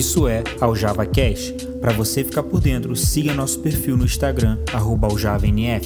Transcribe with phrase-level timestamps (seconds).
[0.00, 1.52] Isso é Aljava Cash.
[1.78, 5.84] Para você ficar por dentro, siga nosso perfil no Instagram @aljavanf.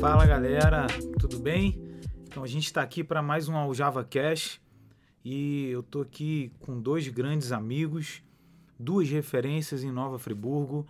[0.00, 0.86] Fala galera,
[1.18, 1.78] tudo bem?
[2.24, 4.58] Então a gente está aqui para mais um Aljava Cash
[5.22, 8.22] e eu tô aqui com dois grandes amigos,
[8.78, 10.86] duas referências em Nova Friburgo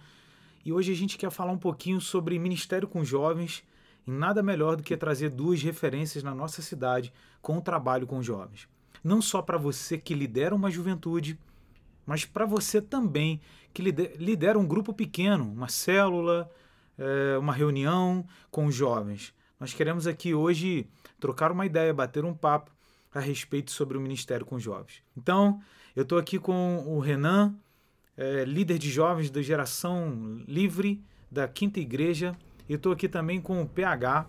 [0.64, 3.64] e hoje a gente quer falar um pouquinho sobre ministério com jovens
[4.06, 8.22] e nada melhor do que trazer duas referências na nossa cidade com o trabalho com
[8.22, 8.68] jovens.
[9.02, 11.36] Não só para você que lidera uma juventude,
[12.06, 13.40] mas para você também
[13.74, 16.50] que lidera um grupo pequeno, uma célula,
[16.96, 19.34] é, uma reunião com jovens.
[19.60, 20.88] Nós queremos aqui hoje
[21.20, 22.70] trocar uma ideia, bater um papo
[23.12, 25.02] a respeito sobre o Ministério com Jovens.
[25.16, 25.60] Então,
[25.94, 27.54] eu estou aqui com o Renan,
[28.16, 32.36] é, líder de jovens da Geração Livre da Quinta Igreja,
[32.68, 34.26] e estou aqui também com o PH,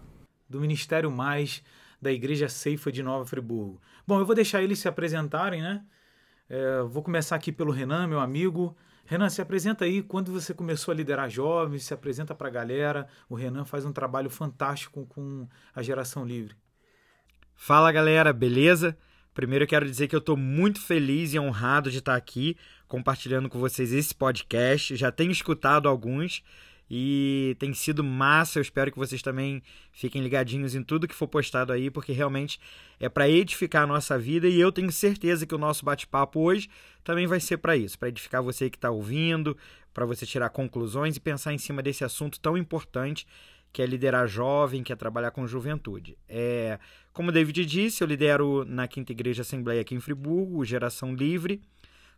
[0.49, 1.62] do Ministério Mais,
[2.02, 3.82] da Igreja Ceifa de Nova Friburgo.
[4.05, 5.84] Bom, eu vou deixar eles se apresentarem, né?
[6.50, 8.76] É, vou começar aqui pelo Renan, meu amigo.
[9.05, 13.08] Renan, se apresenta aí quando você começou a liderar jovens, se apresenta para a galera.
[13.30, 16.55] O Renan faz um trabalho fantástico com a geração livre.
[17.55, 18.98] Fala galera, beleza?
[19.34, 23.49] Primeiro eu quero dizer que eu estou muito feliz e honrado de estar aqui compartilhando
[23.49, 24.96] com vocês esse podcast.
[24.96, 26.43] Já tenho escutado alguns
[26.90, 28.60] e tem sido massa.
[28.60, 32.60] Eu espero que vocês também fiquem ligadinhos em tudo que for postado aí, porque realmente
[32.99, 36.70] é para edificar a nossa vida e eu tenho certeza que o nosso bate-papo hoje
[37.04, 39.58] também vai ser para isso, para edificar você que está ouvindo,
[39.93, 43.26] para você tirar conclusões e pensar em cima desse assunto tão importante
[43.74, 46.18] que é liderar jovem, que é trabalhar com juventude.
[46.27, 46.80] É,
[47.13, 51.62] como o David disse, eu lidero na Quinta Igreja Assembleia aqui em Friburgo, Geração Livre.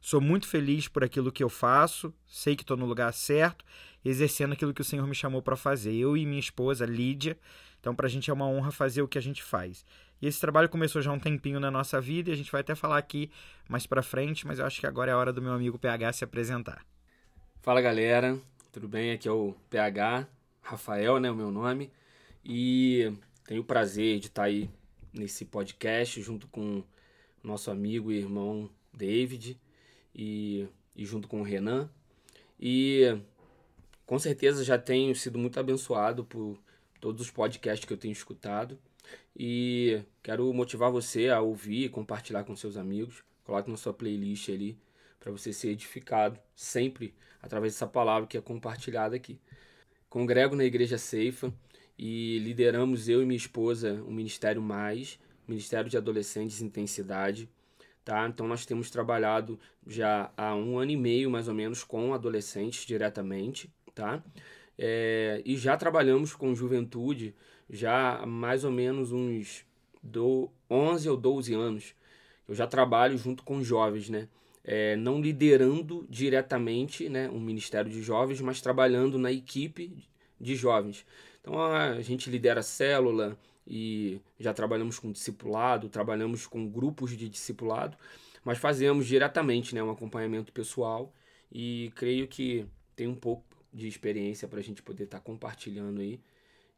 [0.01, 3.65] Sou muito feliz por aquilo que eu faço, sei que estou no lugar certo
[4.03, 5.93] exercendo aquilo que o Senhor me chamou para fazer.
[5.93, 7.37] Eu e minha esposa, Lídia.
[7.79, 9.85] Então, para a gente é uma honra fazer o que a gente faz.
[10.21, 12.75] E esse trabalho começou já um tempinho na nossa vida e a gente vai até
[12.75, 13.31] falar aqui
[13.69, 16.13] mais para frente, mas eu acho que agora é a hora do meu amigo PH
[16.13, 16.85] se apresentar.
[17.61, 18.37] Fala galera,
[18.71, 19.11] tudo bem?
[19.11, 20.27] Aqui é o PH,
[20.61, 21.89] Rafael, né, o meu nome,
[22.43, 23.13] e
[23.45, 24.69] tenho o prazer de estar aí
[25.13, 26.83] nesse podcast junto com
[27.41, 29.57] nosso amigo e irmão David
[30.13, 31.89] e, e junto com o Renan.
[32.59, 33.17] E
[34.05, 36.59] com certeza já tenho sido muito abençoado por
[36.99, 38.77] todos os podcasts que eu tenho escutado
[39.35, 43.23] e quero motivar você a ouvir e compartilhar com seus amigos.
[43.43, 44.77] Coloque na sua playlist ali
[45.19, 49.39] para você ser edificado sempre através dessa palavra que é compartilhada aqui.
[50.09, 51.53] Congrego na Igreja Ceifa
[51.97, 57.49] e lideramos eu e minha esposa o Ministério Mais, Ministério de Adolescentes Intensidade.
[58.03, 58.27] Tá?
[58.27, 62.85] Então nós temos trabalhado já há um ano e meio mais ou menos com adolescentes
[62.85, 64.23] diretamente tá?
[64.77, 67.35] É, e já trabalhamos com juventude
[67.69, 69.65] já há mais ou menos uns
[70.01, 71.93] do 11 ou 12 anos.
[72.47, 74.27] Eu já trabalho junto com jovens, né?
[74.63, 80.07] É, não liderando diretamente né, um ministério de jovens, mas trabalhando na equipe
[80.39, 81.05] de jovens.
[81.41, 83.37] Então a gente lidera célula
[83.69, 87.95] e já trabalhamos com discipulado, trabalhamos com grupos de discipulado,
[88.43, 91.13] mas fazemos diretamente né, um acompanhamento pessoal
[91.51, 92.65] e creio que
[92.95, 96.19] tem um pouco de experiência para a gente poder estar tá compartilhando aí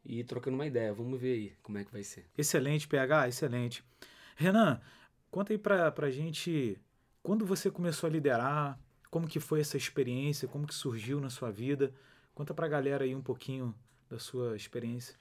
[0.04, 0.92] e trocando uma ideia.
[0.92, 2.26] Vamos ver aí como é que vai ser.
[2.36, 3.82] Excelente, PH, excelente.
[4.36, 4.78] Renan,
[5.30, 6.78] conta aí para a gente
[7.22, 8.78] quando você começou a liderar,
[9.10, 11.94] como que foi essa experiência, como que surgiu na sua vida.
[12.34, 13.74] Conta para a galera aí um pouquinho
[14.10, 15.14] da sua experiência.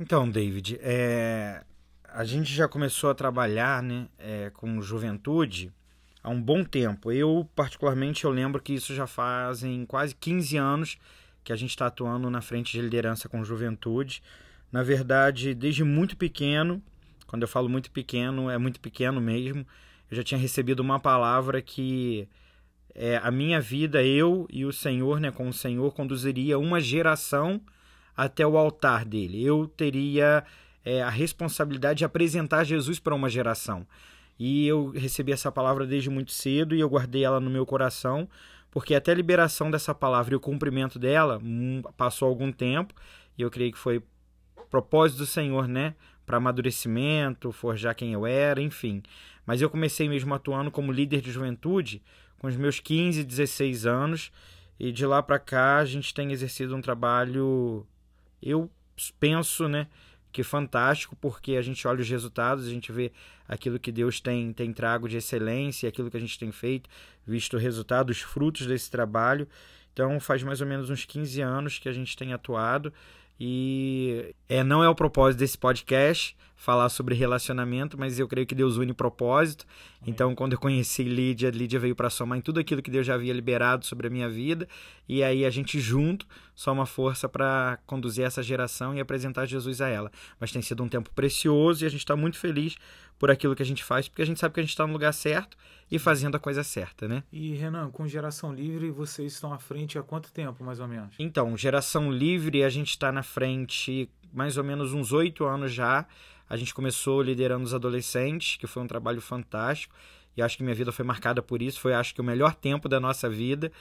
[0.00, 1.64] Então, David, é...
[2.04, 5.72] a gente já começou a trabalhar né, é, com juventude
[6.22, 7.10] há um bom tempo.
[7.10, 10.98] Eu, particularmente, eu lembro que isso já fazem quase 15 anos
[11.42, 14.22] que a gente está atuando na frente de liderança com juventude.
[14.70, 16.80] Na verdade, desde muito pequeno,
[17.26, 19.66] quando eu falo muito pequeno, é muito pequeno mesmo,
[20.10, 22.28] eu já tinha recebido uma palavra que
[22.94, 27.60] é, a minha vida, eu e o Senhor, né, com o Senhor, conduziria uma geração
[28.18, 29.44] até o altar dele.
[29.44, 30.42] Eu teria
[30.84, 33.86] é, a responsabilidade de apresentar Jesus para uma geração.
[34.36, 38.28] E eu recebi essa palavra desde muito cedo e eu guardei ela no meu coração,
[38.72, 42.92] porque até a liberação dessa palavra e o cumprimento dela hum, passou algum tempo,
[43.36, 44.02] e eu creio que foi
[44.68, 45.94] propósito do Senhor, né?
[46.26, 49.00] Para amadurecimento, forjar quem eu era, enfim.
[49.46, 52.02] Mas eu comecei mesmo atuando como líder de juventude
[52.40, 54.32] com os meus 15, 16 anos,
[54.78, 57.86] e de lá para cá a gente tem exercido um trabalho,
[58.42, 58.70] eu
[59.18, 59.86] penso, né?
[60.32, 63.12] que fantástico, porque a gente olha os resultados, a gente vê
[63.48, 66.88] aquilo que Deus tem, tem trago de excelência, aquilo que a gente tem feito,
[67.26, 69.48] visto o resultado, os frutos desse trabalho.
[69.92, 72.92] Então, faz mais ou menos uns 15 anos que a gente tem atuado
[73.38, 78.54] e É, não é o propósito desse podcast falar sobre relacionamento, mas eu creio que
[78.54, 79.64] Deus une propósito.
[80.02, 80.12] Amém.
[80.12, 83.14] Então, quando eu conheci Lídia, Lídia veio para somar em tudo aquilo que Deus já
[83.14, 84.68] havia liberado sobre a minha vida.
[85.08, 86.26] E aí a gente junto
[86.56, 90.10] soma força para conduzir essa geração e apresentar Jesus a ela.
[90.40, 92.76] Mas tem sido um tempo precioso e a gente está muito feliz
[93.18, 94.92] por aquilo que a gente faz, porque a gente sabe que a gente está no
[94.92, 95.56] lugar certo
[95.90, 97.24] e fazendo a coisa certa, né?
[97.32, 101.14] E Renan, com Geração Livre, vocês estão à frente há quanto tempo, mais ou menos?
[101.18, 106.06] Então, Geração Livre, a gente está na frente mais ou menos uns oito anos já.
[106.48, 109.94] A gente começou liderando os adolescentes, que foi um trabalho fantástico.
[110.36, 111.80] E acho que minha vida foi marcada por isso.
[111.80, 113.72] Foi, acho que, o melhor tempo da nossa vida.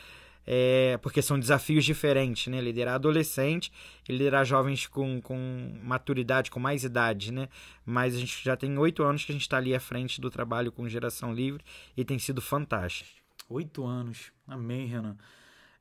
[0.50, 2.62] É, porque são desafios diferentes, né?
[2.62, 3.70] Liderar adolescente
[4.08, 7.50] e liderar jovens com, com maturidade, com mais idade, né?
[7.86, 10.32] Mas a gente já tem oito anos que a gente está ali à frente do
[10.32, 11.62] trabalho com Geração Livre
[11.98, 13.10] e tem sido fantástico.
[13.50, 14.32] Oito anos.
[14.48, 15.18] Amém, Renan.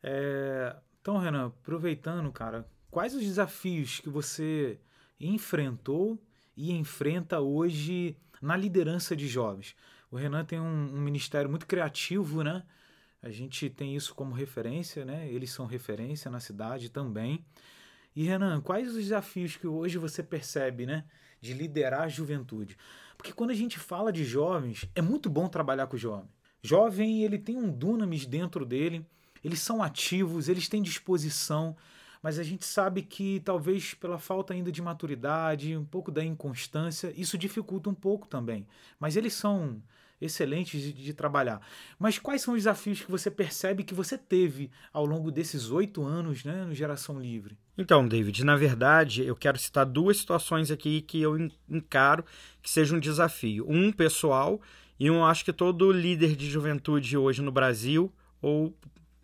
[0.02, 0.74] É...
[1.00, 4.80] Então, Renan, aproveitando, cara, quais os desafios que você
[5.20, 6.20] enfrentou
[6.56, 9.76] e enfrenta hoje na liderança de jovens?
[10.10, 12.64] O Renan tem um, um ministério muito criativo, né?
[13.26, 15.28] A gente tem isso como referência, né?
[15.28, 17.44] Eles são referência na cidade também.
[18.14, 21.04] E Renan, quais os desafios que hoje você percebe, né,
[21.40, 22.76] de liderar a juventude?
[23.18, 26.30] Porque quando a gente fala de jovens, é muito bom trabalhar com jovem.
[26.62, 29.04] Jovem, ele tem um dunamis dentro dele,
[29.42, 31.76] eles são ativos, eles têm disposição,
[32.22, 37.12] mas a gente sabe que talvez pela falta ainda de maturidade, um pouco da inconstância,
[37.16, 38.68] isso dificulta um pouco também.
[39.00, 39.82] Mas eles são
[40.20, 41.60] excelentes de, de, trabalhar.
[41.98, 46.02] Mas quais são os desafios que você percebe que você teve ao longo desses oito
[46.02, 47.56] anos né, no Geração Livre?
[47.76, 51.36] Então, David, na verdade, eu quero citar duas situações aqui que eu
[51.68, 52.24] encaro
[52.62, 53.66] que seja um desafio.
[53.68, 54.60] Um pessoal
[54.98, 58.74] e um acho que todo líder de juventude hoje no Brasil, ou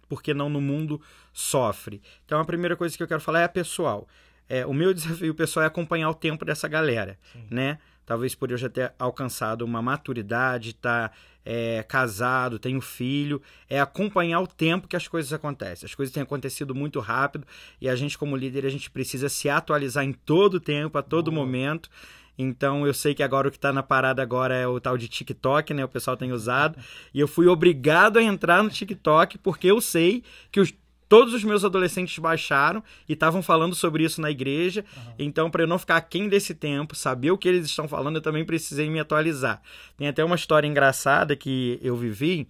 [0.09, 1.00] por que não no mundo,
[1.33, 2.03] sofre.
[2.27, 4.06] Então, a primeira coisa que eu quero falar é a pessoal.
[4.47, 7.47] É, o meu desafio pessoal é acompanhar o tempo dessa galera, Sim.
[7.50, 7.79] né?
[8.04, 11.14] Talvez por eu já ter alcançado uma maturidade, estar tá,
[11.44, 15.87] é, casado, tenho filho, é acompanhar o tempo que as coisas acontecem.
[15.87, 17.46] As coisas têm acontecido muito rápido
[17.81, 21.02] e a gente, como líder, a gente precisa se atualizar em todo o tempo, a
[21.02, 21.90] todo momento.
[22.38, 25.08] Então eu sei que agora o que está na parada agora é o tal de
[25.08, 25.84] TikTok, né?
[25.84, 26.78] O pessoal tem usado.
[27.14, 30.72] E eu fui obrigado a entrar no TikTok porque eu sei que os
[31.12, 34.82] todos os meus adolescentes baixaram e estavam falando sobre isso na igreja.
[34.97, 35.12] Uhum.
[35.19, 38.23] Então, para eu não ficar aquém desse tempo, saber o que eles estão falando, eu
[38.23, 39.61] também precisei me atualizar.
[39.94, 42.49] Tem até uma história engraçada que eu vivi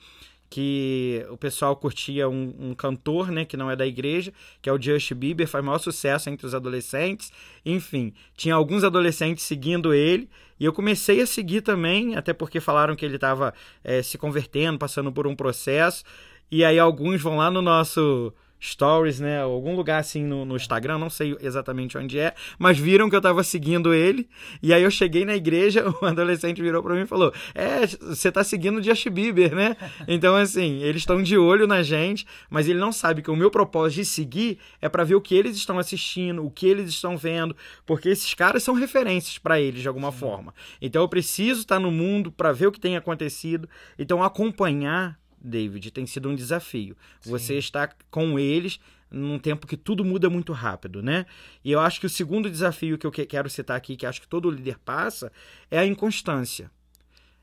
[0.49, 4.73] que o pessoal curtia um, um, cantor, né, que não é da igreja, que é
[4.73, 7.33] o Justin Bieber, faz maior sucesso entre os adolescentes.
[7.67, 10.31] Enfim, tinha alguns adolescentes seguindo ele
[10.61, 14.17] e eu comecei a seguir também, até porque falaram que ele estava é, eh, se
[14.17, 16.05] convertendo, passando por um processo.
[16.49, 18.33] E aí alguns vão lá no nosso
[18.63, 19.43] stories, né?
[19.43, 23.21] Algum lugar assim no, no, Instagram, não sei exatamente onde é, mas viram que eu
[23.21, 24.29] tava seguindo ele.
[24.63, 28.31] E aí eu cheguei na igreja, o adolescente virou para mim e falou: É, você
[28.31, 29.77] tá seguindo o Justin Bieber, né?
[30.07, 33.51] Então, assim, eles estão de olho na gente, mas ele não sabe que o meu
[33.51, 37.17] propósito de seguir é para ver o que eles estão assistindo, o que eles estão
[37.17, 37.57] vendo,
[37.87, 40.19] porque esses caras são referências para eles de alguma Sim.
[40.19, 40.55] forma.
[40.81, 43.69] Então eu preciso estar no mundo para ver o que tem acontecido.
[43.99, 46.97] Então acompanhar David, tem sido um desafio.
[47.21, 47.31] Sim.
[47.31, 48.79] Você está com eles
[49.11, 51.27] num tempo que tudo muda muito rápido, né?
[51.65, 54.29] E eu acho que o segundo desafio que eu quero citar aqui, que acho que
[54.29, 55.31] todo líder passa,
[55.71, 56.71] é a inconstância.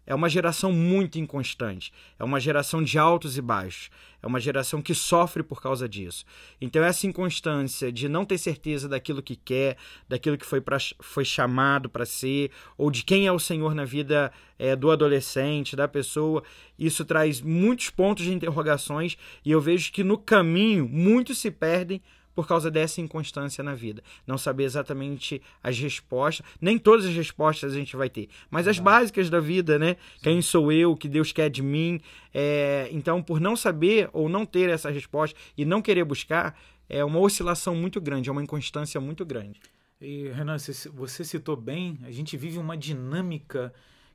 [0.10, 1.94] É uma geração muito inconstante.
[2.18, 3.92] É uma geração de altos e baixos.
[4.24, 6.26] É uma geração que sofre por causa disso.
[6.60, 9.78] Então, essa inconstância de não ter certeza daquilo que quer,
[10.10, 13.86] daquilo que foi, pra, foi chamado para ser, ou de quem é o Senhor na
[13.86, 16.42] vida é, do adolescente, da pessoa,
[16.78, 22.02] isso traz muitos pontos de interrogações e eu vejo que no caminho muitos se perdem
[22.34, 24.04] por causa dessa inconstância na vida.
[24.26, 28.80] Não saber exatamente as respostas, nem todas as respostas a gente vai ter, mas as
[28.80, 29.96] básicas da vida, né?
[30.16, 30.24] Sim.
[30.24, 32.00] Quem sou eu, o que Deus quer de mim.
[32.34, 32.88] É...
[32.92, 36.58] Então, por não saber ou não ter essa resposta e não querer buscar,
[36.88, 39.60] é uma oscilação muito grande, é uma inconstância muito grande.
[40.02, 43.74] E, Renan, você citou bem, a gente vive uma dinâmica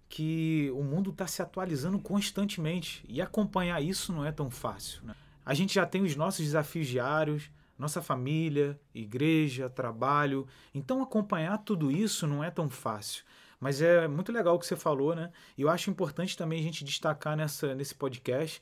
[0.08, 5.02] que o mundo está se atualizando constantemente e acompanhar isso não é tão fácil.
[5.04, 5.14] Né?
[5.44, 10.46] A gente já tem os nossos desafios diários, nossa família, igreja, trabalho.
[10.74, 13.24] Então acompanhar tudo isso não é tão fácil.
[13.60, 15.32] Mas é muito legal o que você falou, né?
[15.56, 18.60] E eu acho importante também a gente destacar nessa, nesse podcast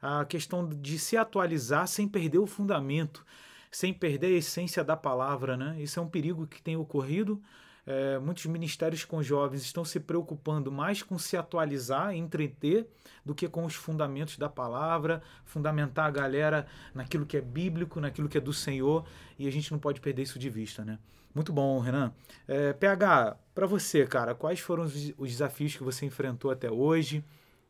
[0.00, 3.24] a questão de se atualizar sem perder o fundamento,
[3.70, 5.76] sem perder a essência da palavra, né?
[5.80, 7.42] Isso é um perigo que tem ocorrido
[7.86, 12.88] é, muitos ministérios com jovens estão se preocupando mais com se atualizar, entreter,
[13.24, 18.28] do que com os fundamentos da palavra, fundamentar a galera naquilo que é bíblico, naquilo
[18.28, 19.04] que é do Senhor,
[19.38, 20.98] e a gente não pode perder isso de vista, né?
[21.34, 22.14] Muito bom, Renan.
[22.46, 27.24] É, PH, para você, cara, quais foram os, os, desafios que você enfrentou até hoje?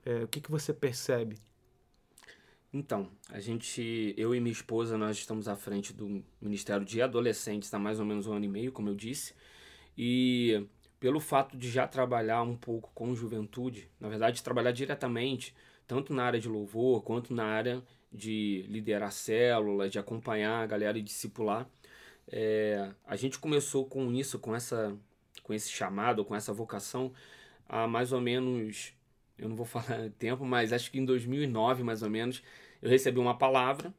[0.04, 1.38] É, o que, que você percebe?
[2.70, 7.72] Então, a gente, eu e minha esposa, nós estamos à frente do Ministério de Adolescentes
[7.72, 9.32] há mais ou menos um ano e meio, como eu disse.
[9.96, 10.66] E
[10.98, 15.54] pelo fato de já trabalhar um pouco com juventude, na verdade, trabalhar diretamente,
[15.86, 17.82] tanto na área de louvor quanto na área
[18.12, 21.68] de liderar células, de acompanhar a galera e discipular,
[22.28, 24.96] é, a gente começou com isso, com essa
[25.42, 27.12] com esse chamado, com essa vocação,
[27.68, 28.94] há mais ou menos,
[29.38, 32.42] eu não vou falar tempo, mas acho que em 2009, mais ou menos,
[32.82, 33.94] eu recebi uma palavra.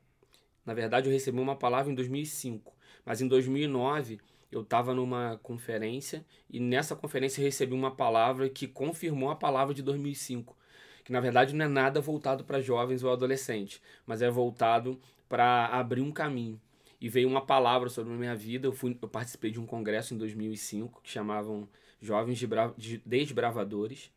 [0.66, 2.74] Na verdade, eu recebi uma palavra em 2005,
[3.06, 4.20] mas em 2009
[4.52, 9.74] eu estava numa conferência e nessa conferência eu recebi uma palavra que confirmou a palavra
[9.74, 10.56] de 2005,
[11.04, 15.68] que na verdade não é nada voltado para jovens ou adolescentes, mas é voltado para
[15.68, 16.60] abrir um caminho.
[17.00, 18.68] E veio uma palavra sobre a minha vida.
[18.68, 21.68] Eu, fui, eu participei de um congresso em 2005 que chamavam
[22.02, 24.12] Jovens de, Bra de Desbravadores.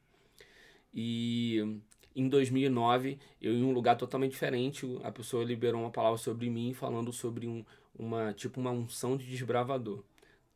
[0.94, 1.80] E
[2.14, 6.72] em 2009, eu em um lugar totalmente diferente, a pessoa liberou uma palavra sobre mim
[6.72, 7.64] falando sobre um,
[7.98, 10.02] uma tipo uma unção de desbravador.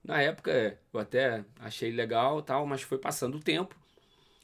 [0.04, 3.76] Na época eu até achei legal, tal, mas foi passando o tempo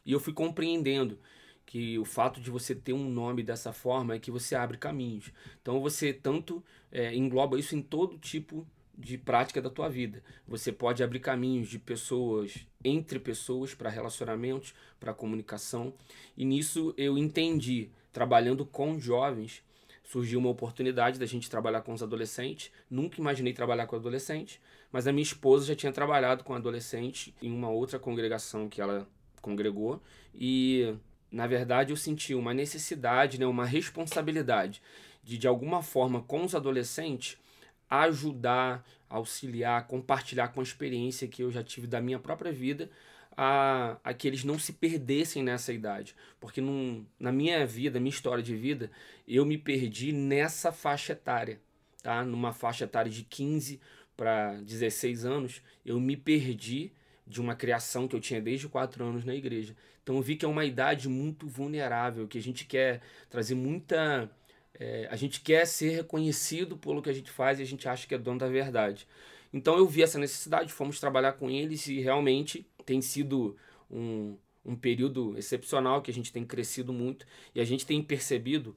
[0.04, 1.18] e eu fui compreendendo
[1.66, 5.30] que o fato de você ter um nome dessa forma é que você abre caminhos.
[5.60, 10.22] Então você tanto é, engloba isso em todo tipo de prática da tua vida.
[10.46, 15.92] Você pode abrir caminhos de pessoas entre pessoas para relacionamentos, para comunicação.
[16.36, 19.62] E nisso eu entendi, trabalhando com jovens,
[20.02, 22.72] surgiu uma oportunidade da gente trabalhar com os adolescentes.
[22.90, 24.58] Nunca imaginei trabalhar com adolescentes,
[24.92, 29.07] mas a minha esposa já tinha trabalhado com adolescente em uma outra congregação que ela
[29.40, 30.02] congregou
[30.35, 30.95] e
[31.30, 34.83] na verdade eu senti uma necessidade, né, uma responsabilidade
[35.23, 37.38] de de alguma forma com os adolescentes
[37.90, 42.90] ajudar, auxiliar, compartilhar com a experiência que eu já tive da minha própria vida
[43.37, 46.14] a, a que eles não se perdessem nessa idade.
[46.40, 48.90] Porque num, na minha vida, minha história de vida,
[49.26, 51.61] eu me perdi nessa faixa etária.
[52.02, 52.25] Tá?
[52.25, 53.80] Numa faixa etária de 15
[54.18, 56.90] para 16 anos, eu me perdi
[57.25, 59.76] de uma criação que eu tinha desde 4 anos na igreja.
[60.02, 64.28] Então eu vi que é uma idade muito vulnerável, que a gente quer trazer muita.
[64.75, 68.08] É, a gente quer ser reconhecido pelo que a gente faz e a gente acha
[68.08, 69.06] que é dono da verdade.
[69.52, 73.56] Então eu vi essa necessidade, fomos trabalhar com eles e realmente tem sido
[73.88, 78.75] um, um período excepcional que a gente tem crescido muito e a gente tem percebido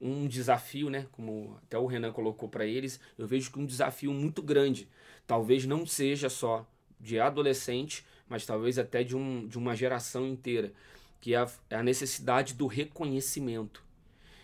[0.00, 1.06] um desafio, né?
[1.12, 4.88] Como até o Renan colocou para eles, eu vejo que um desafio muito grande.
[5.26, 6.66] Talvez não seja só
[6.98, 10.72] de adolescente, mas talvez até de, um, de uma geração inteira,
[11.20, 13.84] que é a, é a necessidade do reconhecimento.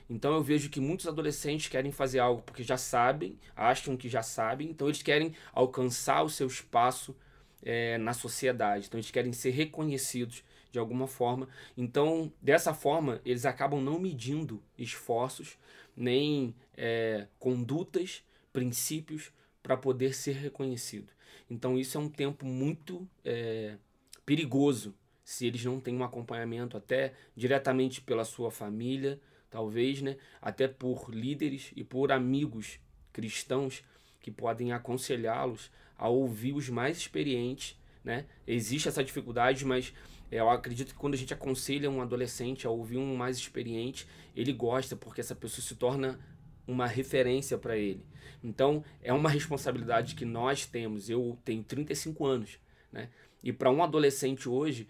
[0.08, 4.22] Então eu vejo que muitos adolescentes querem fazer algo porque já sabem, acham que já
[4.22, 7.16] sabem, então eles querem alcançar o seu espaço
[7.62, 8.86] é, na sociedade.
[8.86, 11.48] Então eles querem ser reconhecidos de alguma forma.
[11.76, 15.58] Então, dessa forma, eles acabam não medindo esforços,
[15.96, 19.32] nem é, condutas, princípios
[19.62, 21.12] para poder ser reconhecido.
[21.50, 23.76] Então, isso é um tempo muito é,
[24.24, 24.94] perigoso
[25.24, 29.20] se eles não têm um acompanhamento até diretamente pela sua família,
[29.50, 30.16] talvez, né?
[30.40, 32.78] até por líderes e por amigos
[33.12, 33.82] cristãos
[34.20, 37.76] que podem aconselhá-los a ouvir os mais experientes.
[38.04, 38.26] Né?
[38.46, 39.92] Existe essa dificuldade, mas
[40.30, 44.52] eu acredito que quando a gente aconselha um adolescente a ouvir um mais experiente, ele
[44.52, 46.18] gosta porque essa pessoa se torna
[46.66, 48.04] uma referência para ele.
[48.42, 51.08] Então, é uma responsabilidade que nós temos.
[51.08, 52.58] Eu tenho 35 anos,
[52.92, 53.08] né?
[53.42, 54.88] E para um adolescente hoje,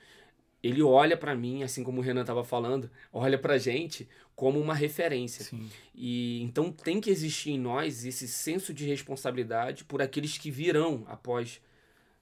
[0.63, 4.75] ele olha para mim, assim como o Renan estava falando, olha para gente como uma
[4.75, 5.45] referência.
[5.45, 5.69] Sim.
[5.95, 11.05] E então tem que existir em nós esse senso de responsabilidade por aqueles que virão
[11.07, 11.61] após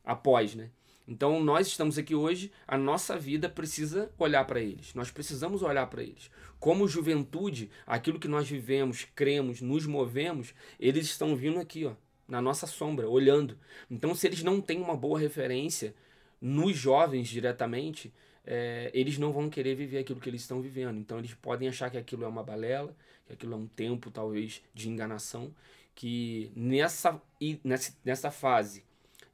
[0.05, 0.71] após, né?
[1.07, 4.95] Então nós estamos aqui hoje, a nossa vida precisa olhar para eles.
[4.95, 6.31] Nós precisamos olhar para eles.
[6.59, 11.93] Como juventude, aquilo que nós vivemos, cremos, nos movemos, eles estão vindo aqui, ó,
[12.27, 13.59] na nossa sombra, olhando.
[13.91, 15.95] Então se eles não têm uma boa referência
[16.41, 18.13] nos jovens diretamente,
[18.47, 20.99] é, eles não vão querer viver aquilo que eles estão vivendo.
[20.99, 22.97] Então eles podem achar que aquilo é uma balela,
[23.27, 25.55] que aquilo é um tempo talvez de enganação,
[25.95, 27.21] que nessa,
[27.63, 28.83] nessa, nessa fase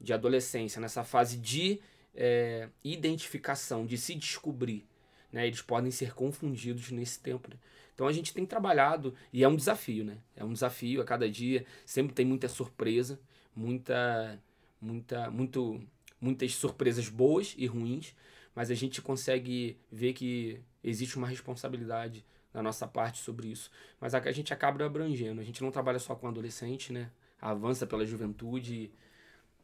[0.01, 1.81] de adolescência, nessa fase de
[2.15, 4.87] é, identificação, de se descobrir,
[5.33, 7.51] né, eles podem ser confundidos nesse tempo.
[7.51, 7.57] Né?
[7.95, 10.17] Então a gente tem trabalhado e é um desafio, né?
[10.35, 13.21] É um desafio a cada dia, sempre tem muita surpresa,
[13.55, 14.43] muita,
[14.81, 15.81] muita, muito
[16.21, 18.15] muitas surpresas boas e ruins,
[18.55, 23.71] mas a gente consegue ver que existe uma responsabilidade da nossa parte sobre isso.
[24.01, 25.41] Mas a, a gente acaba abrangendo.
[25.41, 27.11] A gente não trabalha só com adolescente, né?
[27.41, 28.93] Avança pela juventude e,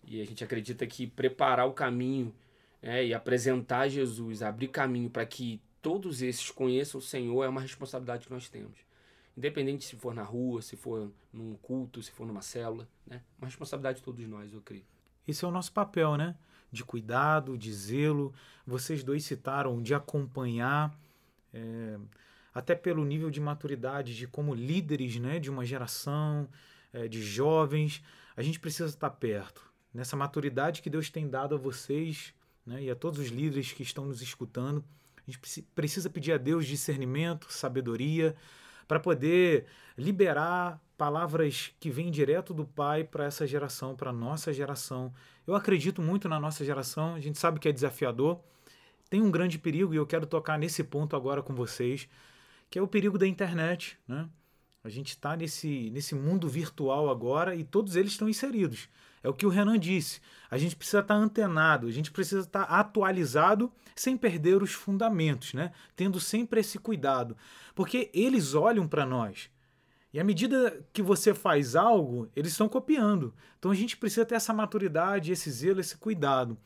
[0.07, 2.33] e a gente acredita que preparar o caminho
[2.81, 7.61] é, e apresentar Jesus, abrir caminho para que todos esses conheçam o Senhor é uma
[7.61, 8.79] responsabilidade que nós temos.
[9.37, 13.21] Independente se for na rua, se for num culto, se for numa célula, né?
[13.39, 14.85] Uma responsabilidade de todos nós, eu creio.
[15.29, 16.35] Esse é o nosso papel, né?
[16.73, 18.33] De cuidado, de zelo.
[18.67, 20.97] Vocês dois citaram de acompanhar,
[21.53, 21.99] é,
[22.55, 26.49] até pelo nível de maturidade, de como líderes né, de uma geração,
[26.93, 28.03] é, de jovens.
[28.37, 29.71] A gente precisa estar perto.
[29.97, 32.35] Nessa maturidade que Deus tem dado a vocês
[32.67, 34.85] né, e a todos os líderes que estão nos escutando,
[35.17, 38.37] a gente precisa pedir a Deus discernimento, sabedoria,
[38.87, 39.65] para poder
[39.97, 45.15] liberar palavras que vêm direto do Pai para essa geração, para a nossa geração.
[45.47, 48.39] Eu acredito muito na nossa geração, a gente sabe que é desafiador,
[49.09, 52.07] tem um grande perigo e eu quero tocar nesse ponto agora com vocês,
[52.69, 53.99] que é o perigo da internet.
[54.07, 54.29] Né?
[54.87, 58.89] A gente está nesse, nesse mundo virtual agora e todos eles estão inseridos.
[59.21, 60.21] É o que o Renan disse.
[60.49, 64.71] A gente precisa estar tá antenado, a gente precisa estar tá atualizado sem perder os
[64.71, 65.73] fundamentos, né?
[65.97, 67.37] Tendo sempre esse cuidado.
[67.75, 69.51] Porque eles olham para nós.
[70.13, 73.35] E à medida que você faz algo, eles estão copiando.
[73.59, 76.57] Então a gente precisa ter essa maturidade, esse zelo, esse cuidado.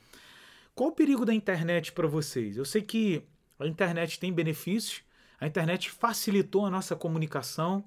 [0.75, 2.59] Qual o perigo da internet para vocês?
[2.59, 3.23] Eu sei que
[3.59, 5.03] a internet tem benefícios,
[5.41, 7.83] a internet facilitou a nossa comunicação,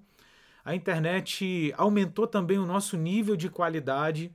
[0.63, 4.31] a internet aumentou também o nosso nível de qualidade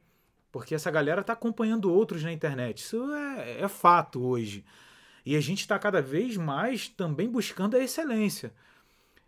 [0.51, 2.79] porque essa galera está acompanhando outros na internet.
[2.79, 4.65] Isso é, é fato hoje.
[5.25, 8.53] E a gente está cada vez mais também buscando a excelência.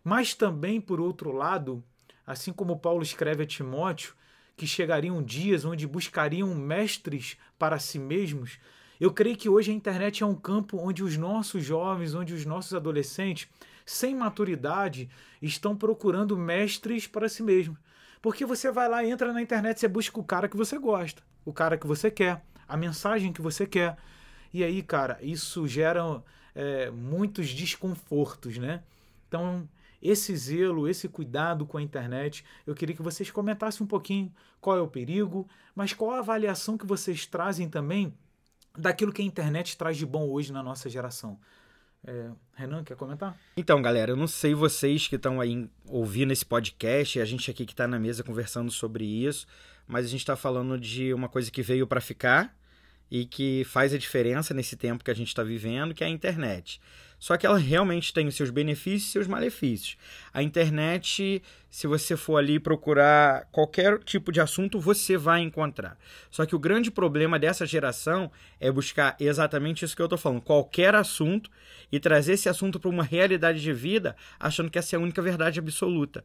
[0.03, 1.83] Mas também, por outro lado,
[2.25, 4.15] assim como Paulo escreve a Timóteo,
[4.57, 8.59] que chegariam dias onde buscariam mestres para si mesmos,
[8.99, 12.45] eu creio que hoje a internet é um campo onde os nossos jovens, onde os
[12.45, 13.47] nossos adolescentes,
[13.85, 15.09] sem maturidade,
[15.41, 17.77] estão procurando mestres para si mesmos.
[18.21, 21.51] Porque você vai lá, entra na internet, você busca o cara que você gosta, o
[21.51, 23.97] cara que você quer, a mensagem que você quer.
[24.53, 26.23] E aí, cara, isso gera
[26.53, 28.83] é, muitos desconfortos, né?
[29.27, 29.67] Então,
[30.01, 34.77] esse zelo, esse cuidado com a internet, eu queria que vocês comentassem um pouquinho qual
[34.77, 38.13] é o perigo, mas qual a avaliação que vocês trazem também
[38.77, 41.39] daquilo que a internet traz de bom hoje na nossa geração.
[42.05, 43.37] É, Renan, quer comentar?
[43.55, 47.65] Então, galera, eu não sei vocês que estão aí ouvindo esse podcast, a gente aqui
[47.65, 49.45] que está na mesa conversando sobre isso,
[49.87, 52.55] mas a gente está falando de uma coisa que veio para ficar
[53.11, 56.09] e que faz a diferença nesse tempo que a gente está vivendo, que é a
[56.09, 56.79] internet.
[57.19, 59.95] Só que ela realmente tem os seus benefícios e seus malefícios.
[60.33, 65.99] A internet, se você for ali procurar qualquer tipo de assunto, você vai encontrar.
[66.31, 70.41] Só que o grande problema dessa geração é buscar exatamente isso que eu estou falando,
[70.41, 71.51] qualquer assunto
[71.91, 75.21] e trazer esse assunto para uma realidade de vida, achando que essa é a única
[75.21, 76.23] verdade absoluta.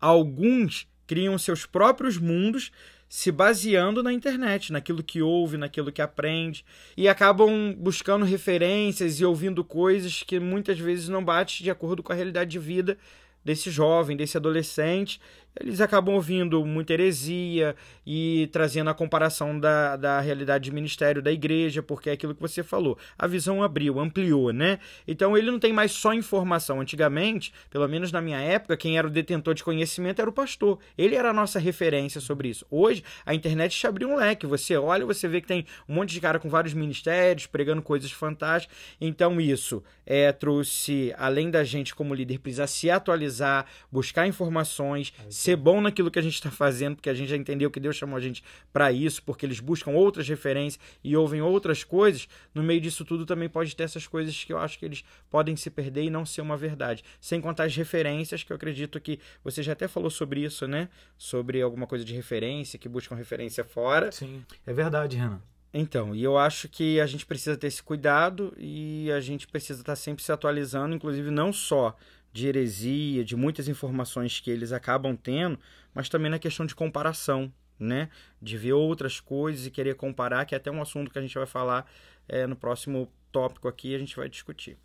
[0.00, 2.70] Alguns criam seus próprios mundos
[3.08, 6.64] se baseando na internet, naquilo que ouve, naquilo que aprende,
[6.96, 12.10] e acabam buscando referências e ouvindo coisas que muitas vezes não batem de acordo com
[12.10, 12.96] a realidade de vida
[13.44, 15.20] desse jovem, desse adolescente,
[15.60, 21.30] eles acabam ouvindo muita heresia e trazendo a comparação da, da realidade de ministério da
[21.30, 22.98] igreja, porque é aquilo que você falou.
[23.18, 24.78] A visão abriu, ampliou, né?
[25.06, 26.80] Então ele não tem mais só informação.
[26.80, 30.78] Antigamente, pelo menos na minha época, quem era o detentor de conhecimento era o pastor.
[30.96, 32.66] Ele era a nossa referência sobre isso.
[32.70, 34.46] Hoje, a internet te abriu um leque.
[34.46, 38.10] Você olha, você vê que tem um monte de cara com vários ministérios, pregando coisas
[38.10, 38.76] fantásticas.
[39.00, 45.12] Então isso é, trouxe, além da gente como líder precisar se atualizar, buscar informações,
[45.42, 47.96] ser bom naquilo que a gente está fazendo, porque a gente já entendeu que Deus
[47.96, 52.28] chamou a gente para isso, porque eles buscam outras referências e ouvem outras coisas.
[52.54, 55.56] No meio disso tudo também pode ter essas coisas que eu acho que eles podem
[55.56, 57.02] se perder e não ser uma verdade.
[57.20, 60.88] Sem contar as referências, que eu acredito que você já até falou sobre isso, né?
[61.18, 64.12] Sobre alguma coisa de referência, que buscam referência fora.
[64.12, 65.40] Sim, é verdade, Renan.
[65.74, 69.80] Então, e eu acho que a gente precisa ter esse cuidado e a gente precisa
[69.80, 71.96] estar sempre se atualizando, inclusive não só
[72.32, 75.58] de heresia, de muitas informações que eles acabam tendo,
[75.94, 78.08] mas também na questão de comparação, né?
[78.40, 81.34] De ver outras coisas e querer comparar, que é até um assunto que a gente
[81.34, 81.90] vai falar
[82.28, 84.78] é, no próximo tópico aqui, a gente vai discutir.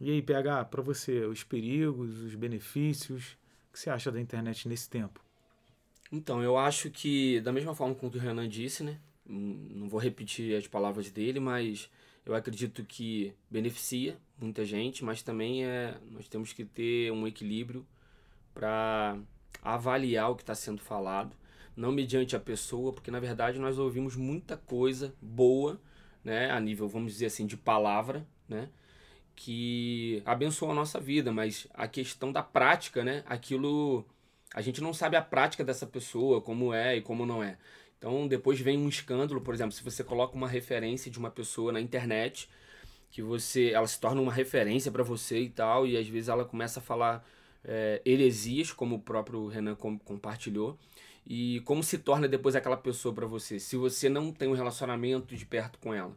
[0.00, 4.68] E aí, PH, para você, os perigos, os benefícios, o que você acha da internet
[4.68, 5.24] nesse tempo?
[6.10, 8.98] Então, eu acho que, da mesma forma como o Renan disse, né?
[9.26, 11.88] Não vou repetir as palavras dele, mas
[12.26, 17.86] eu acredito que beneficia muita gente, mas também é, nós temos que ter um equilíbrio
[18.54, 19.18] para
[19.62, 21.36] avaliar o que está sendo falado.
[21.76, 25.80] não mediante a pessoa, porque na verdade nós ouvimos muita coisa boa,
[26.22, 28.68] né, a nível, vamos dizer assim, de palavra, né,
[29.34, 34.04] que abençoa a nossa vida, mas a questão da prática, né, aquilo
[34.54, 37.58] a gente não sabe a prática dessa pessoa, como é e como não é.
[38.04, 41.72] Então, depois vem um escândalo, por exemplo, se você coloca uma referência de uma pessoa
[41.72, 42.50] na internet,
[43.10, 46.44] que você ela se torna uma referência para você e tal, e às vezes ela
[46.44, 47.26] começa a falar
[47.64, 50.78] é, heresias, como o próprio Renan com, compartilhou,
[51.26, 55.34] e como se torna depois aquela pessoa para você, se você não tem um relacionamento
[55.34, 56.14] de perto com ela.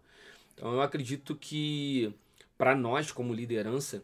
[0.55, 2.13] Então eu acredito que
[2.57, 4.03] para nós como liderança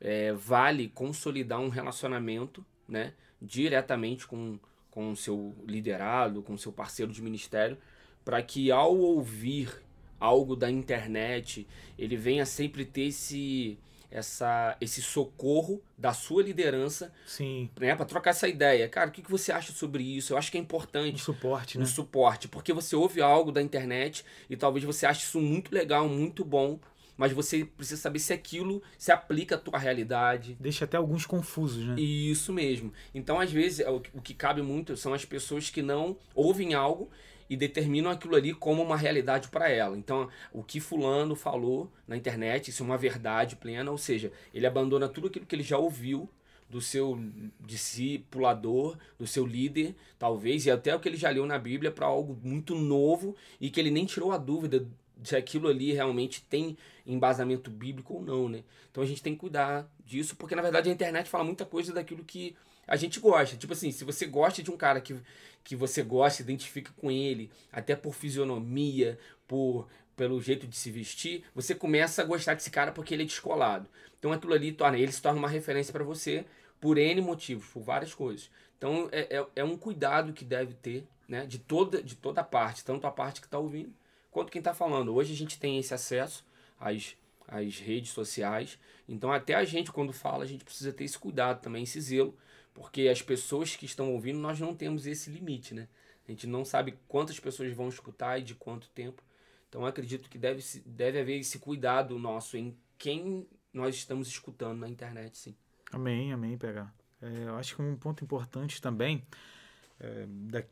[0.00, 4.58] é, vale consolidar um relacionamento, né, diretamente com
[4.90, 7.78] com o seu liderado, com o seu parceiro de ministério,
[8.24, 9.70] para que ao ouvir
[10.18, 11.66] algo da internet,
[11.98, 13.78] ele venha sempre ter esse
[14.10, 17.70] essa, esse socorro da sua liderança Sim.
[17.78, 18.88] Né, para trocar essa ideia.
[18.88, 20.32] Cara, o que, que você acha sobre isso?
[20.32, 21.14] Eu acho que é importante.
[21.14, 21.86] Um suporte, um né?
[21.86, 22.48] suporte.
[22.48, 26.80] Porque você ouve algo da internet e talvez você ache isso muito legal, muito bom,
[27.20, 30.56] mas você precisa saber se aquilo se aplica à tua realidade.
[30.58, 32.00] Deixa até alguns confusos, né?
[32.00, 32.94] Isso mesmo.
[33.14, 37.10] Então, às vezes, o que cabe muito são as pessoas que não ouvem algo
[37.50, 39.98] e determinam aquilo ali como uma realidade para ela.
[39.98, 44.66] Então, o que fulano falou na internet, isso é uma verdade plena, ou seja, ele
[44.66, 46.26] abandona tudo aquilo que ele já ouviu
[46.70, 47.20] do seu
[47.60, 52.06] discipulador, do seu líder, talvez, e até o que ele já leu na Bíblia para
[52.06, 54.88] algo muito novo e que ele nem tirou a dúvida
[55.22, 58.62] se aquilo ali realmente tem embasamento bíblico ou não, né?
[58.90, 61.92] Então a gente tem que cuidar disso, porque na verdade a internet fala muita coisa
[61.92, 62.56] daquilo que
[62.86, 63.56] a gente gosta.
[63.56, 65.16] Tipo assim, se você gosta de um cara que
[65.62, 71.44] que você gosta, identifica com ele, até por fisionomia, por pelo jeito de se vestir,
[71.54, 73.88] você começa a gostar desse cara porque ele é descolado.
[74.18, 76.44] Então aquilo ali torna, ele se torna uma referência para você
[76.80, 78.50] por N motivos, por várias coisas.
[78.76, 82.84] Então é, é, é, um cuidado que deve ter, né, de toda, de toda parte,
[82.84, 83.92] tanto a parte que está ouvindo
[84.30, 85.14] quanto quem está falando.
[85.14, 86.44] Hoje a gente tem esse acesso
[86.78, 87.16] às,
[87.46, 91.60] às redes sociais, então até a gente quando fala, a gente precisa ter esse cuidado
[91.60, 92.36] também, esse zelo,
[92.72, 95.88] porque as pessoas que estão ouvindo, nós não temos esse limite, né?
[96.26, 99.22] A gente não sabe quantas pessoas vão escutar e de quanto tempo.
[99.68, 104.88] Então acredito que deve, deve haver esse cuidado nosso em quem nós estamos escutando na
[104.88, 105.56] internet, sim.
[105.92, 106.94] Amém, amém, pegar.
[107.20, 109.26] É, eu acho que um ponto importante também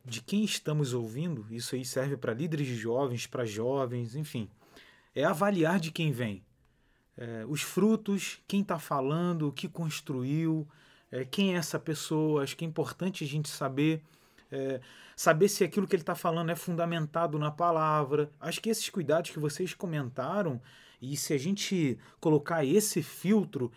[0.05, 4.49] de quem estamos ouvindo, isso aí serve para líderes de jovens, para jovens, enfim,
[5.15, 6.43] é avaliar de quem vem.
[7.17, 10.67] É, os frutos, quem está falando, o que construiu,
[11.11, 12.43] é, quem é essa pessoa.
[12.43, 14.03] Acho que é importante a gente saber.
[14.51, 14.81] É,
[15.17, 18.31] saber se aquilo que ele está falando é fundamentado na palavra.
[18.41, 20.63] Acho que esses cuidados que vocês comentaram,
[21.03, 23.71] e se a gente colocar esse filtro,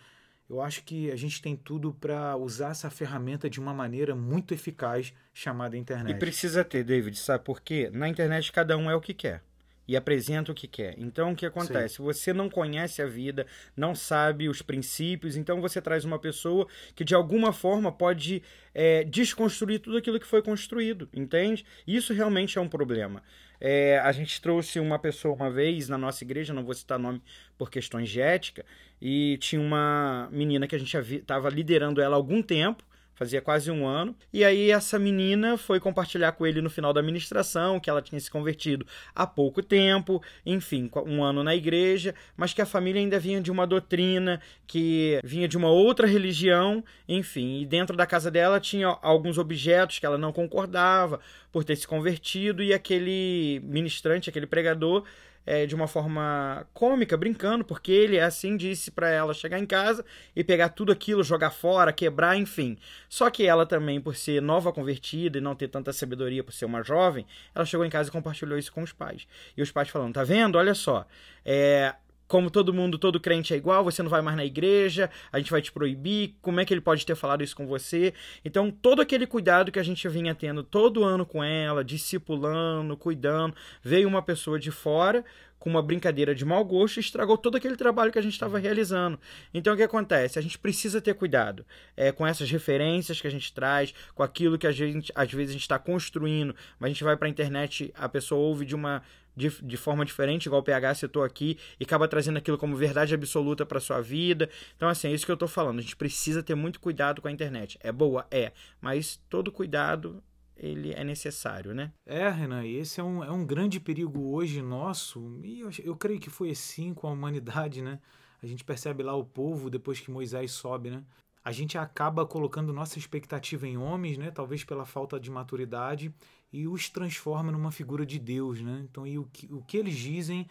[0.52, 4.52] eu acho que a gente tem tudo para usar essa ferramenta de uma maneira muito
[4.52, 6.14] eficaz chamada internet.
[6.14, 7.90] E precisa ter, David, sabe por quê?
[7.90, 9.42] Na internet cada um é o que quer
[9.92, 10.94] e apresenta o que quer.
[10.96, 11.96] Então, o que acontece?
[11.96, 12.02] Sim.
[12.02, 17.04] Você não conhece a vida, não sabe os princípios, então você traz uma pessoa que
[17.04, 18.42] de alguma forma pode
[18.74, 21.62] é, desconstruir tudo aquilo que foi construído, entende?
[21.86, 23.22] Isso realmente é um problema.
[23.60, 27.20] É, a gente trouxe uma pessoa uma vez na nossa igreja, não vou citar nome
[27.58, 28.64] por questões de ética,
[28.98, 32.82] e tinha uma menina que a gente estava liderando ela há algum tempo,
[33.22, 34.16] fazia quase um ano.
[34.32, 38.20] E aí essa menina foi compartilhar com ele no final da administração que ela tinha
[38.20, 43.20] se convertido há pouco tempo, enfim, um ano na igreja, mas que a família ainda
[43.20, 48.30] vinha de uma doutrina, que vinha de uma outra religião, enfim, e dentro da casa
[48.30, 51.20] dela tinha alguns objetos que ela não concordava
[51.52, 55.04] por ter se convertido e aquele ministrante, aquele pregador
[55.46, 60.04] é, de uma forma cômica, brincando, porque ele assim disse para ela chegar em casa
[60.34, 62.78] e pegar tudo aquilo, jogar fora, quebrar, enfim.
[63.08, 66.64] Só que ela também, por ser nova convertida e não ter tanta sabedoria por ser
[66.64, 69.26] uma jovem, ela chegou em casa e compartilhou isso com os pais.
[69.56, 70.56] E os pais falando: tá vendo?
[70.56, 71.06] Olha só,
[71.44, 71.94] é,
[72.32, 75.50] como todo mundo, todo crente é igual, você não vai mais na igreja, a gente
[75.50, 78.14] vai te proibir, como é que ele pode ter falado isso com você?
[78.42, 83.54] Então, todo aquele cuidado que a gente vinha tendo todo ano com ela, discipulando, cuidando,
[83.82, 85.22] veio uma pessoa de fora
[85.58, 89.16] com uma brincadeira de mau gosto estragou todo aquele trabalho que a gente estava realizando.
[89.54, 90.36] Então o que acontece?
[90.36, 91.64] A gente precisa ter cuidado
[91.96, 95.50] é, com essas referências que a gente traz, com aquilo que a gente, às vezes
[95.50, 98.74] a gente está construindo, mas a gente vai para a internet, a pessoa ouve de
[98.74, 99.04] uma
[99.36, 103.14] de, de forma diferente, igual o PH citou aqui, e acaba trazendo aquilo como verdade
[103.14, 104.48] absoluta para sua vida.
[104.76, 105.78] Então, assim, é isso que eu estou falando.
[105.78, 107.78] A gente precisa ter muito cuidado com a internet.
[107.82, 108.26] É boa?
[108.30, 108.52] É.
[108.80, 110.22] Mas todo cuidado
[110.56, 111.92] ele é necessário, né?
[112.06, 116.20] É, Renan, esse é um, é um grande perigo hoje nosso, e eu, eu creio
[116.20, 117.98] que foi assim com a humanidade, né?
[118.42, 121.02] A gente percebe lá o povo depois que Moisés sobe, né?
[121.44, 124.30] A gente acaba colocando nossa expectativa em homens, né?
[124.30, 126.14] Talvez pela falta de maturidade
[126.52, 128.86] e os transforma numa figura de Deus, né?
[128.88, 130.48] Então, e o que, o que eles dizem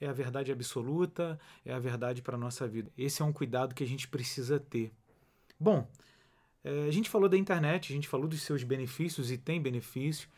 [0.00, 2.90] é a verdade absoluta, é a verdade para a nossa vida.
[2.98, 4.92] Esse é um cuidado que a gente precisa ter.
[5.58, 5.88] Bom,
[6.62, 10.28] é, a gente falou da internet, a gente falou dos seus benefícios e tem benefícios.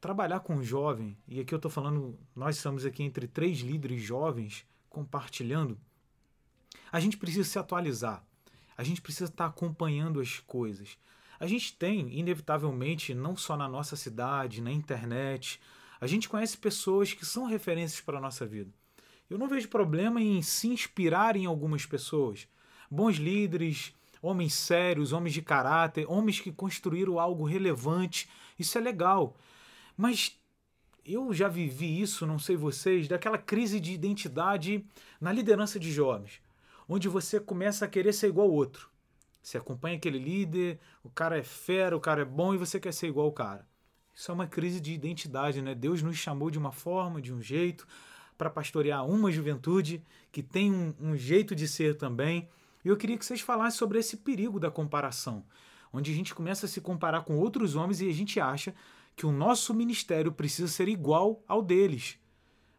[0.00, 4.66] Trabalhar com jovem, e aqui eu estou falando, nós estamos aqui entre três líderes jovens
[4.90, 5.78] compartilhando,
[6.92, 8.22] a gente precisa se atualizar,
[8.76, 10.98] a gente precisa estar tá acompanhando as coisas.
[11.38, 15.60] A gente tem, inevitavelmente, não só na nossa cidade, na internet,
[16.00, 18.70] a gente conhece pessoas que são referências para a nossa vida.
[19.28, 22.48] Eu não vejo problema em se inspirar em algumas pessoas.
[22.90, 28.28] Bons líderes, homens sérios, homens de caráter, homens que construíram algo relevante.
[28.58, 29.36] Isso é legal.
[29.96, 30.38] Mas
[31.04, 34.84] eu já vivi isso, não sei vocês, daquela crise de identidade
[35.20, 36.40] na liderança de jovens,
[36.88, 38.90] onde você começa a querer ser igual ao outro.
[39.42, 42.92] Você acompanha aquele líder, o cara é fera, o cara é bom e você quer
[42.92, 43.66] ser igual ao cara.
[44.14, 45.74] Isso é uma crise de identidade, né?
[45.74, 47.86] Deus nos chamou de uma forma, de um jeito,
[48.36, 52.48] para pastorear uma juventude que tem um, um jeito de ser também.
[52.84, 55.44] E eu queria que vocês falassem sobre esse perigo da comparação,
[55.92, 58.74] onde a gente começa a se comparar com outros homens e a gente acha
[59.14, 62.18] que o nosso ministério precisa ser igual ao deles.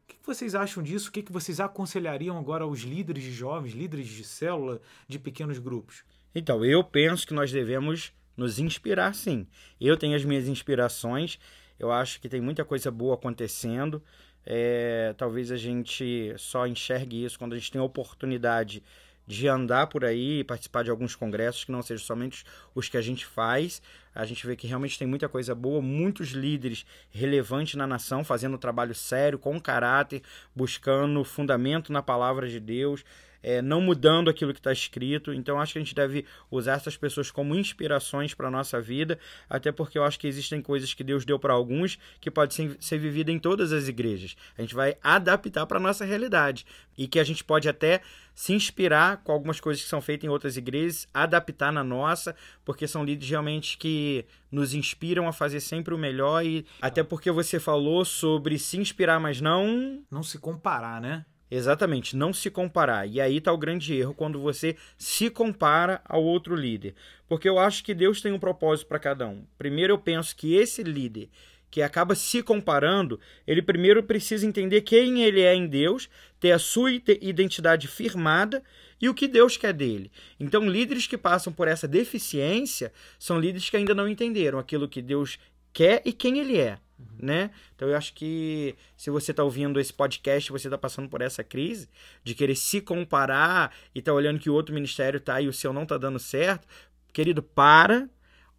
[0.08, 1.10] O que vocês acham disso?
[1.10, 6.06] O que vocês aconselhariam agora aos líderes de jovens, líderes de célula, de pequenos grupos?
[6.34, 9.46] Então, eu penso que nós devemos nos inspirar sim.
[9.82, 11.38] Eu tenho as minhas inspirações,
[11.78, 14.02] eu acho que tem muita coisa boa acontecendo.
[14.46, 18.82] É, talvez a gente só enxergue isso quando a gente tem a oportunidade
[19.28, 22.96] de andar por aí e participar de alguns congressos que não sejam somente os que
[22.96, 23.82] a gente faz.
[24.17, 28.58] A gente vê que realmente tem muita coisa boa, muitos líderes relevantes na nação fazendo
[28.58, 30.23] trabalho sério, com caráter,
[30.56, 33.06] buscando fundamento na palavra de Deus,
[33.41, 35.34] é, não mudando aquilo que está escrito.
[35.34, 39.19] Então, acho que a gente deve usar essas pessoas como inspirações para a nossa vida,
[39.50, 42.76] até porque eu acho que existem coisas que Deus deu para alguns que pode ser,
[42.80, 44.36] ser em todas as igrejas.
[44.58, 46.65] A gente vai adaptar para a nossa realidade
[46.97, 48.02] e que a gente pode até
[48.34, 52.88] se inspirar com algumas coisas que são feitas em outras igrejas, adaptar na nossa, porque
[52.88, 57.60] são líderes realmente que nos inspiram a fazer sempre o melhor e até porque você
[57.60, 61.26] falou sobre se inspirar, mas não não se comparar, né?
[61.49, 63.07] Exatamente, não se comparar.
[63.07, 66.93] E aí está o grande erro quando você se compara ao outro líder.
[67.27, 69.45] Porque eu acho que Deus tem um propósito para cada um.
[69.57, 71.29] Primeiro, eu penso que esse líder
[71.69, 76.60] que acaba se comparando, ele primeiro precisa entender quem ele é em Deus, ter a
[76.60, 78.63] sua identidade firmada
[79.01, 80.12] e o que Deus quer dele.
[80.39, 85.01] Então, líderes que passam por essa deficiência são líderes que ainda não entenderam aquilo que
[85.01, 85.38] Deus
[85.73, 86.79] quer e quem ele é
[87.19, 87.51] né?
[87.75, 91.43] Então eu acho que se você está ouvindo esse podcast, você está passando por essa
[91.43, 91.89] crise
[92.23, 95.71] de querer se comparar e tá olhando que o outro ministério tá e o seu
[95.71, 96.67] não tá dando certo,
[97.13, 98.10] querido, para,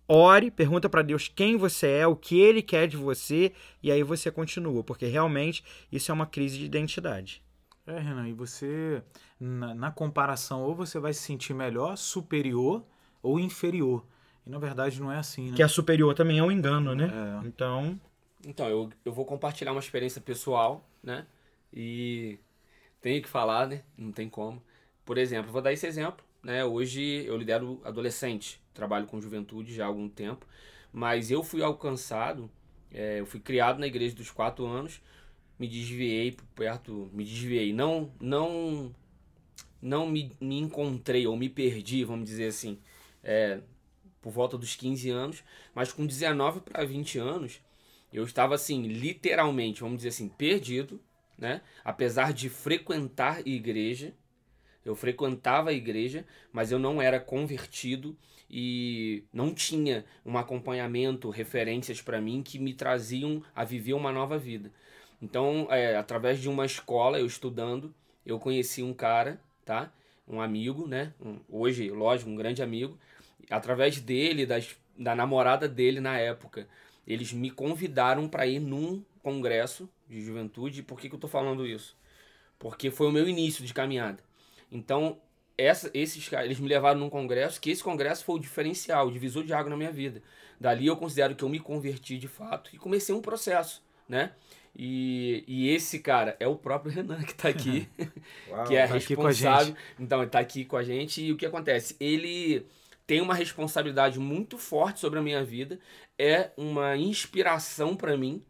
[0.06, 4.02] ore, pergunta para Deus quem você é, o que ele quer de você e aí
[4.02, 7.42] você continua, porque realmente isso é uma crise de identidade.
[7.86, 9.02] É, Renan, e você
[9.40, 12.84] na, na comparação ou você vai se sentir melhor, superior
[13.22, 14.04] ou inferior.
[14.46, 15.56] E na verdade não é assim, né?
[15.56, 17.10] Que a superior também é um engano, né?
[17.42, 17.46] É.
[17.46, 17.98] Então,
[18.46, 21.26] então, eu, eu vou compartilhar uma experiência pessoal, né?
[21.72, 22.38] E
[23.00, 23.82] tenho que falar, né?
[23.96, 24.62] Não tem como.
[25.04, 26.64] Por exemplo, vou dar esse exemplo, né?
[26.64, 30.46] Hoje eu lidero adolescente, trabalho com juventude já há algum tempo,
[30.92, 32.50] mas eu fui alcançado,
[32.92, 35.02] é, eu fui criado na igreja dos quatro anos,
[35.58, 38.94] me desviei perto, me desviei, não, não,
[39.82, 42.78] não me, me encontrei ou me perdi, vamos dizer assim,
[43.22, 43.60] é,
[44.20, 47.60] por volta dos 15 anos, mas com 19 para 20 anos
[48.12, 51.00] eu estava assim, literalmente, vamos dizer assim, perdido,
[51.36, 51.60] né?
[51.84, 54.14] Apesar de frequentar igreja,
[54.84, 58.16] eu frequentava a igreja, mas eu não era convertido
[58.50, 64.38] e não tinha um acompanhamento, referências para mim que me traziam a viver uma nova
[64.38, 64.72] vida.
[65.20, 67.94] Então, é, através de uma escola, eu estudando,
[68.24, 69.92] eu conheci um cara, tá?
[70.26, 71.12] Um amigo, né?
[71.20, 72.98] Um, hoje, lógico, um grande amigo.
[73.50, 76.68] Através dele, das, da namorada dele na época,
[77.08, 80.82] eles me convidaram para ir num congresso de juventude.
[80.82, 81.96] Por que, que eu estou falando isso?
[82.58, 84.22] Porque foi o meu início de caminhada.
[84.70, 85.18] Então,
[85.56, 89.42] essa, esses eles me levaram num congresso, que esse congresso foi o diferencial, o divisor
[89.42, 90.22] de água na minha vida.
[90.60, 94.32] Dali eu considero que eu me converti de fato e comecei um processo, né?
[94.76, 97.88] E, e esse cara é o próprio Renan que está aqui,
[98.50, 99.74] Uau, que é tá responsável.
[99.98, 101.22] Então, ele está aqui com a gente.
[101.22, 101.96] E o que acontece?
[101.98, 102.66] Ele
[103.08, 105.80] tem uma responsabilidade muito forte sobre a minha vida,
[106.18, 108.44] é uma inspiração para mim.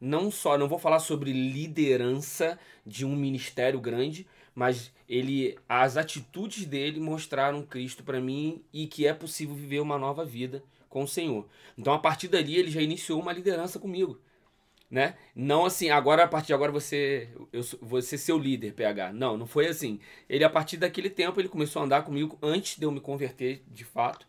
[0.00, 6.64] Não só, não vou falar sobre liderança de um ministério grande, mas ele as atitudes
[6.64, 11.08] dele mostraram Cristo para mim e que é possível viver uma nova vida com o
[11.08, 11.46] Senhor.
[11.76, 14.18] Então a partir dali ele já iniciou uma liderança comigo,
[14.90, 15.16] né?
[15.34, 19.12] Não assim, agora a partir de agora você eu você seu líder, PH.
[19.12, 20.00] Não, não foi assim.
[20.28, 23.62] Ele a partir daquele tempo ele começou a andar comigo antes de eu me converter
[23.68, 24.26] de fato.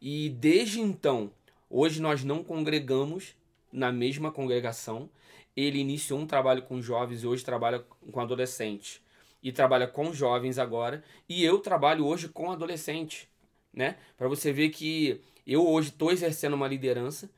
[0.00, 1.30] E desde então,
[1.70, 3.34] hoje nós não congregamos
[3.72, 5.08] na mesma congregação.
[5.56, 9.00] Ele iniciou um trabalho com jovens e hoje trabalha com adolescentes.
[9.42, 11.02] E trabalha com jovens agora.
[11.28, 13.28] E eu trabalho hoje com adolescentes,
[13.72, 13.96] né?
[14.16, 17.30] Para você ver que eu hoje estou exercendo uma liderança.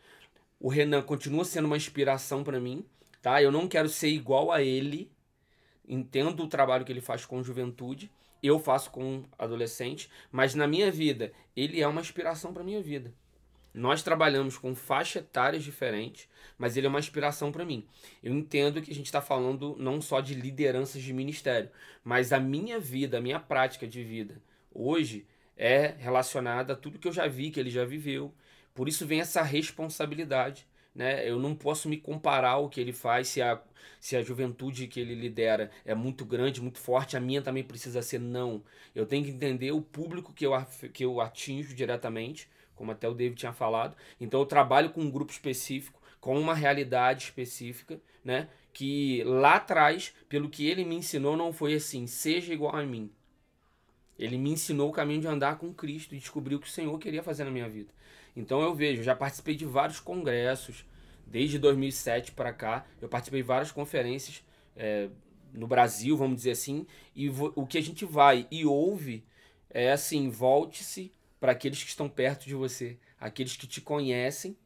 [0.58, 2.84] O Renan continua sendo uma inspiração para mim,
[3.20, 3.42] tá?
[3.42, 5.10] Eu não quero ser igual a ele.
[5.88, 8.10] Entendo o trabalho que ele faz com juventude.
[8.42, 13.12] Eu faço com adolescente, mas na minha vida ele é uma inspiração para minha vida.
[13.72, 17.86] Nós trabalhamos com faixa etárias diferentes, mas ele é uma inspiração para mim.
[18.22, 21.68] Eu entendo que a gente está falando não só de lideranças de ministério,
[22.02, 24.40] mas a minha vida, a minha prática de vida
[24.72, 28.32] hoje é relacionada a tudo que eu já vi, que ele já viveu.
[28.76, 30.66] Por isso vem essa responsabilidade.
[30.94, 31.28] Né?
[31.28, 33.60] Eu não posso me comparar ao que ele faz se a,
[33.98, 38.02] se a juventude que ele lidera é muito grande, muito forte, a minha também precisa
[38.02, 38.62] ser não.
[38.94, 40.52] Eu tenho que entender o público que eu,
[40.92, 43.96] que eu atinjo diretamente, como até o David tinha falado.
[44.20, 48.48] Então eu trabalho com um grupo específico, com uma realidade específica, né?
[48.74, 53.10] Que lá atrás, pelo que ele me ensinou, não foi assim, seja igual a mim.
[54.18, 56.98] Ele me ensinou o caminho de andar com Cristo e descobrir o que o Senhor
[56.98, 57.95] queria fazer na minha vida.
[58.36, 60.84] Então eu vejo, já participei de vários congressos,
[61.26, 64.44] desde 2007 para cá, eu participei de várias conferências
[64.76, 65.08] é,
[65.52, 69.24] no Brasil, vamos dizer assim, e o que a gente vai e ouve
[69.70, 74.56] é assim: volte-se para aqueles que estão perto de você, aqueles que te conhecem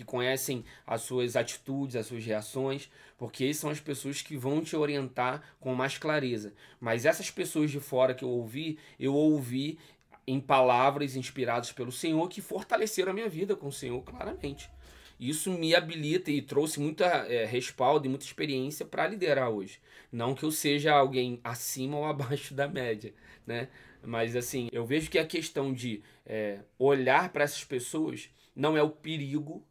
[0.00, 4.74] que conhecem as suas atitudes, as suas reações, porque são as pessoas que vão te
[4.74, 6.54] orientar com mais clareza.
[6.80, 9.78] Mas essas pessoas de fora que eu ouvi, eu ouvi
[10.26, 14.70] em palavras inspiradas pelo Senhor que fortaleceram a minha vida com o Senhor claramente.
[15.20, 19.78] Isso me habilita e trouxe muita é, respaldo e muita experiência para liderar hoje.
[20.10, 23.12] Não que eu seja alguém acima ou abaixo da média,
[23.46, 23.68] né?
[24.02, 28.82] Mas assim, eu vejo que a questão de é, olhar para essas pessoas não é
[28.82, 29.62] o perigo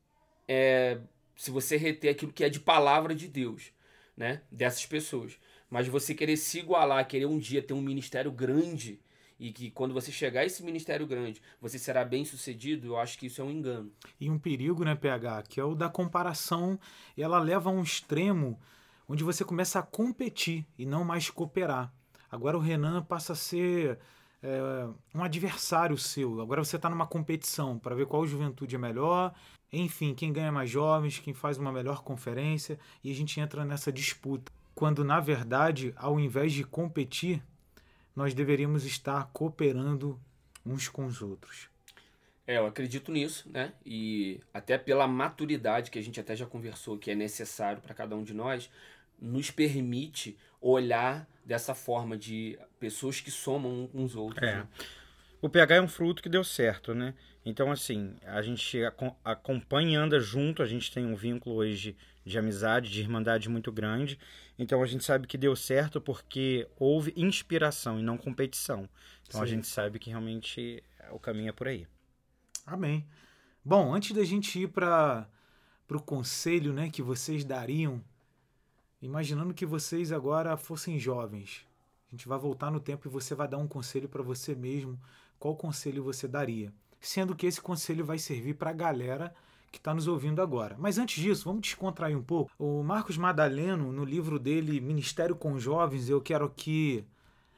[0.48, 1.00] é,
[1.36, 3.72] se você reter aquilo que é de palavra de Deus,
[4.16, 4.44] né?
[4.52, 5.40] Dessas pessoas.
[5.68, 9.00] Mas você querer se igualar, querer um dia ter um ministério grande
[9.40, 13.18] e que quando você chegar a esse ministério grande, você será bem sucedido, eu acho
[13.18, 13.92] que isso é um engano.
[14.20, 16.80] E um perigo, né, PH, que é o da comparação,
[17.18, 18.60] ela leva a um extremo
[19.08, 21.92] onde você começa a competir e não mais cooperar.
[22.30, 23.98] Agora o Renan passa a ser
[24.44, 26.42] é, um adversário seu.
[26.42, 29.34] Agora você está numa competição para ver qual juventude é melhor
[29.72, 33.92] enfim, quem ganha mais jovens, quem faz uma melhor conferência, e a gente entra nessa
[33.92, 34.52] disputa.
[34.74, 37.44] Quando, na verdade, ao invés de competir,
[38.16, 40.20] nós deveríamos estar cooperando
[40.66, 41.70] uns com os outros.
[42.46, 43.74] É, eu acredito nisso, né?
[43.86, 48.16] E até pela maturidade que a gente até já conversou que é necessário para cada
[48.16, 48.70] um de nós,
[49.22, 54.48] nos permite olhar dessa forma de pessoas que somam uns com os outros.
[54.48, 54.56] É.
[54.58, 54.68] Né?
[55.42, 57.14] O PH é um fruto que deu certo, né?
[57.46, 58.78] Então, assim, a gente
[59.24, 63.72] acompanha, anda junto, a gente tem um vínculo hoje de, de amizade, de irmandade muito
[63.72, 64.20] grande.
[64.58, 68.90] Então, a gente sabe que deu certo porque houve inspiração e não competição.
[69.28, 69.46] Então, Sim.
[69.46, 71.88] a gente sabe que realmente o caminho é por aí.
[72.66, 73.06] Amém.
[73.64, 75.28] Bom, antes da gente ir para
[75.90, 78.04] o conselho né, que vocês dariam,
[79.02, 81.66] imaginando que vocês agora fossem jovens,
[82.10, 85.00] a gente vai voltar no tempo e você vai dar um conselho para você mesmo
[85.40, 86.72] qual conselho você daria?
[87.00, 89.34] Sendo que esse conselho vai servir para a galera
[89.72, 90.76] que está nos ouvindo agora.
[90.78, 92.52] Mas antes disso, vamos descontrair um pouco.
[92.58, 97.06] O Marcos Madaleno, no livro dele Ministério com Jovens, eu quero aqui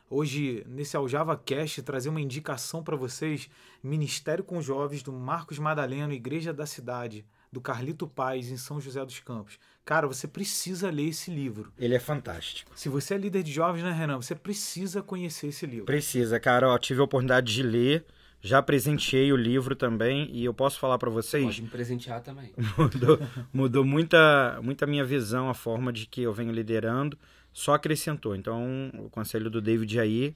[0.10, 3.50] hoje nesse Aljava Cast trazer uma indicação para vocês,
[3.82, 9.04] Ministério com Jovens do Marcos Madaleno, Igreja da Cidade, do Carlito Paz em São José
[9.04, 9.60] dos Campos.
[9.84, 11.74] Cara, você precisa ler esse livro.
[11.78, 12.72] Ele é fantástico.
[12.76, 14.16] Se você é líder de jovens, né, Renan?
[14.18, 15.86] Você precisa conhecer esse livro.
[15.86, 16.70] Precisa, cara.
[16.70, 18.06] Ó, tive a oportunidade de ler.
[18.40, 21.44] Já presenteei o livro também e eu posso falar para vocês.
[21.44, 22.54] Pode me presentear também.
[22.78, 23.20] Mudou,
[23.54, 27.20] mudou muita, muita minha visão, a forma de que eu venho liderando.
[27.54, 28.36] Só acrescentou.
[28.36, 30.36] Então, o conselho do David aí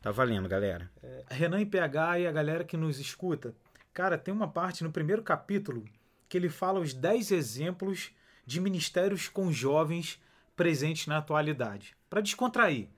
[0.00, 0.88] tá valendo, galera.
[1.02, 3.52] É, Renan e PH e a galera que nos escuta.
[3.92, 5.84] Cara, tem uma parte no primeiro capítulo
[6.30, 8.12] que ele fala os 10 exemplos
[8.46, 10.22] de ministérios com jovens
[10.54, 11.96] presentes na atualidade.
[12.08, 12.88] Para descontrair,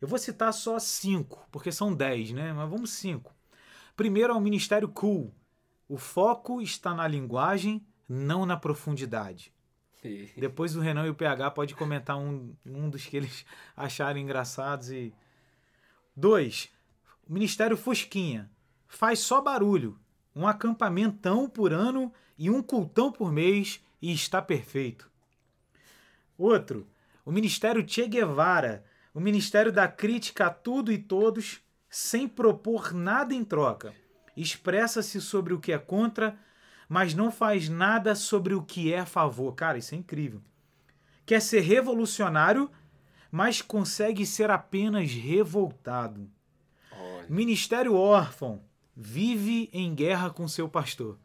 [0.00, 2.50] eu vou citar só cinco, porque são dez, né?
[2.52, 3.34] Mas vamos cinco.
[3.94, 5.34] Primeiro é o Ministério Cool.
[5.86, 9.52] O foco está na linguagem, não na profundidade.
[10.34, 13.44] Depois o Renan e o PH pode comentar um, um dos que eles
[13.76, 15.14] acharem engraçados e
[16.16, 16.70] 2.
[17.28, 18.50] Ministério Fosquinha.
[18.88, 19.98] Faz só barulho.
[20.34, 25.10] Um acampamentão por ano e um cultão por mês e está perfeito.
[26.36, 26.88] Outro.
[27.24, 28.84] O Ministério Che Guevara.
[29.14, 33.94] O Ministério da Crítica a tudo e todos, sem propor nada em troca.
[34.34, 36.38] Expressa-se sobre o que é contra,
[36.88, 39.54] mas não faz nada sobre o que é a favor.
[39.54, 40.40] Cara, isso é incrível.
[41.26, 42.70] Quer ser revolucionário,
[43.30, 46.28] mas consegue ser apenas revoltado.
[46.90, 47.26] Olha.
[47.28, 48.62] Ministério órfão
[48.96, 51.18] vive em guerra com seu pastor.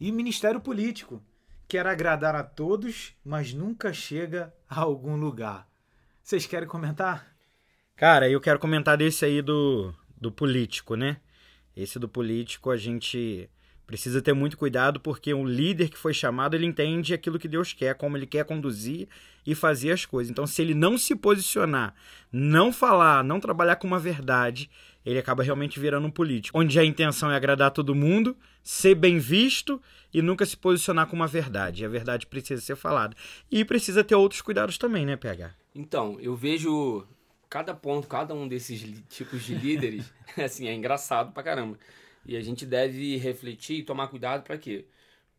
[0.00, 1.22] E ministério político
[1.66, 5.68] quer agradar a todos, mas nunca chega a algum lugar.
[6.22, 7.34] Vocês querem comentar?
[7.96, 11.18] Cara, eu quero comentar desse aí do, do político, né?
[11.76, 13.50] Esse do político a gente
[13.88, 17.72] precisa ter muito cuidado porque o líder que foi chamado ele entende aquilo que Deus
[17.72, 19.08] quer, como ele quer conduzir
[19.46, 20.30] e fazer as coisas.
[20.30, 21.94] Então, se ele não se posicionar,
[22.30, 24.70] não falar, não trabalhar com uma verdade,
[25.04, 29.18] ele acaba realmente virando um político, onde a intenção é agradar todo mundo, ser bem
[29.18, 29.80] visto
[30.12, 31.84] e nunca se posicionar com uma verdade.
[31.84, 33.16] A verdade precisa ser falada.
[33.50, 35.54] E precisa ter outros cuidados também, né, PH?
[35.74, 37.06] Então, eu vejo
[37.48, 41.78] cada ponto, cada um desses tipos de líderes, assim, é engraçado pra caramba.
[42.26, 44.84] E a gente deve refletir e tomar cuidado para quê?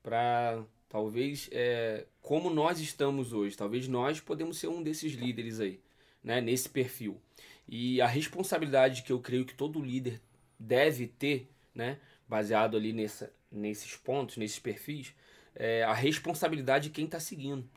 [0.01, 3.55] Para talvez é, como nós estamos hoje.
[3.55, 5.80] Talvez nós podemos ser um desses líderes aí,
[6.24, 6.41] né?
[6.41, 7.22] Nesse perfil.
[7.72, 10.20] E a responsabilidade que eu creio que todo líder
[10.57, 11.99] deve ter, né?
[12.28, 15.13] Baseado ali nessa, nesses pontos, nesses perfis,
[15.55, 17.70] é a responsabilidade de quem está seguindo.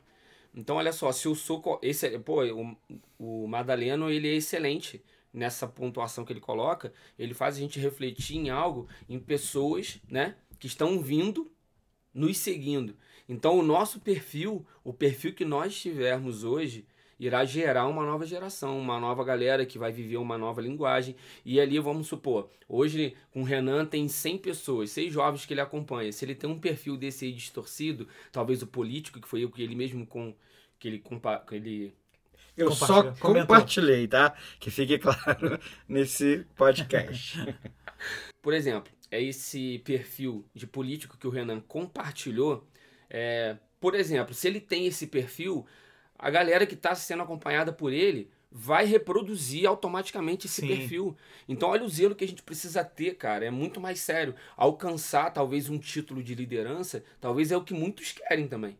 [0.55, 1.79] Então, olha só, se eu sou.
[1.83, 2.77] Esse, pô, o,
[3.19, 6.93] o Madaleno ele é excelente nessa pontuação que ele coloca.
[7.19, 11.53] Ele faz a gente refletir em algo, em pessoas né, que estão vindo
[12.15, 12.97] nos seguindo.
[13.29, 16.87] Então, o nosso perfil, o perfil que nós tivermos hoje,
[17.27, 21.15] irá gerar uma nova geração, uma nova galera que vai viver uma nova linguagem.
[21.45, 25.61] E ali, vamos supor, hoje com o Renan tem 100 pessoas, 6 jovens que ele
[25.61, 26.13] acompanha.
[26.13, 29.63] Se ele tem um perfil desse aí distorcido, talvez o político, que foi o que
[29.63, 30.35] ele mesmo com
[30.79, 31.95] que ele, compa que ele
[32.57, 33.63] Eu só comentou.
[33.63, 34.35] compartilhei, tá?
[34.59, 35.59] Que fique claro
[35.89, 37.39] nesse podcast.
[38.43, 42.67] Por exemplo, é esse perfil de político que o Renan compartilhou.
[43.09, 45.67] é, por exemplo, se ele tem esse perfil,
[46.23, 50.69] a galera que está sendo acompanhada por ele vai reproduzir automaticamente esse Sim.
[50.69, 51.17] perfil.
[51.49, 53.45] Então, olha o zelo que a gente precisa ter, cara.
[53.45, 54.37] É muito mais sério.
[54.57, 58.79] Alcançar, talvez, um título de liderança, talvez é o que muitos querem também.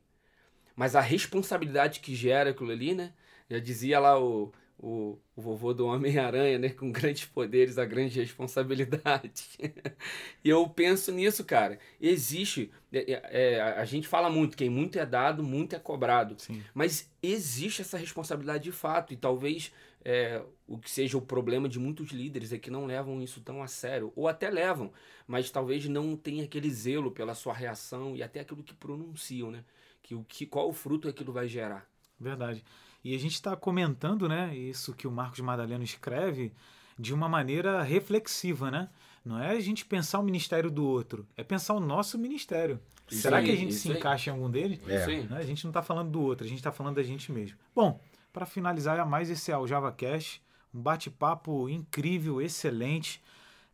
[0.77, 3.13] Mas a responsabilidade que gera aquilo ali, né?
[3.51, 6.69] Já dizia lá o, o, o vovô do Homem-Aranha, né?
[6.71, 9.45] Com grandes poderes, a grande responsabilidade.
[10.45, 11.79] e eu penso nisso, cara.
[12.01, 12.69] Existe.
[12.93, 16.35] é, é, é, a gente fala muito, quem muito é dado, muito é cobrado.
[16.37, 16.61] Sim.
[16.75, 19.73] Mas existe essa responsabilidade de fato, e talvez
[20.05, 23.63] é, o que seja o problema de muitos líderes é que não levam isso tão
[23.63, 24.93] a sério, ou até levam,
[25.29, 29.65] mas talvez não tenham aquele zelo pela sua reação e até aquilo que pronunciam, né?
[30.03, 31.89] Que o que qual o fruto aquilo vai gerar.
[32.19, 32.65] Verdade.
[33.05, 36.53] E a gente está comentando, né, isso que o Marcos Madaleno escreve
[36.99, 38.89] de uma maneira reflexiva, né?
[39.25, 42.81] Não é a gente pensar o ministério do outro, é pensar o nosso ministério.
[43.11, 43.97] Isso Será aí, que a gente se aí.
[43.97, 44.81] encaixa em algum deles?
[44.89, 45.23] É.
[45.23, 45.37] Né?
[45.37, 47.57] A gente não está falando do outro, a gente está falando da gente mesmo.
[47.75, 48.01] Bom,
[48.33, 50.41] para finalizar é mais esse Aljava Cash,
[50.75, 53.23] um bate-papo incrível, excelente.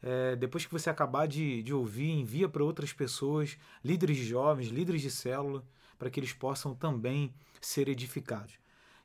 [0.03, 4.69] É, depois que você acabar de, de ouvir, envia para outras pessoas, líderes de jovens,
[4.69, 5.65] líderes de célula,
[5.99, 8.55] para que eles possam também ser edificados.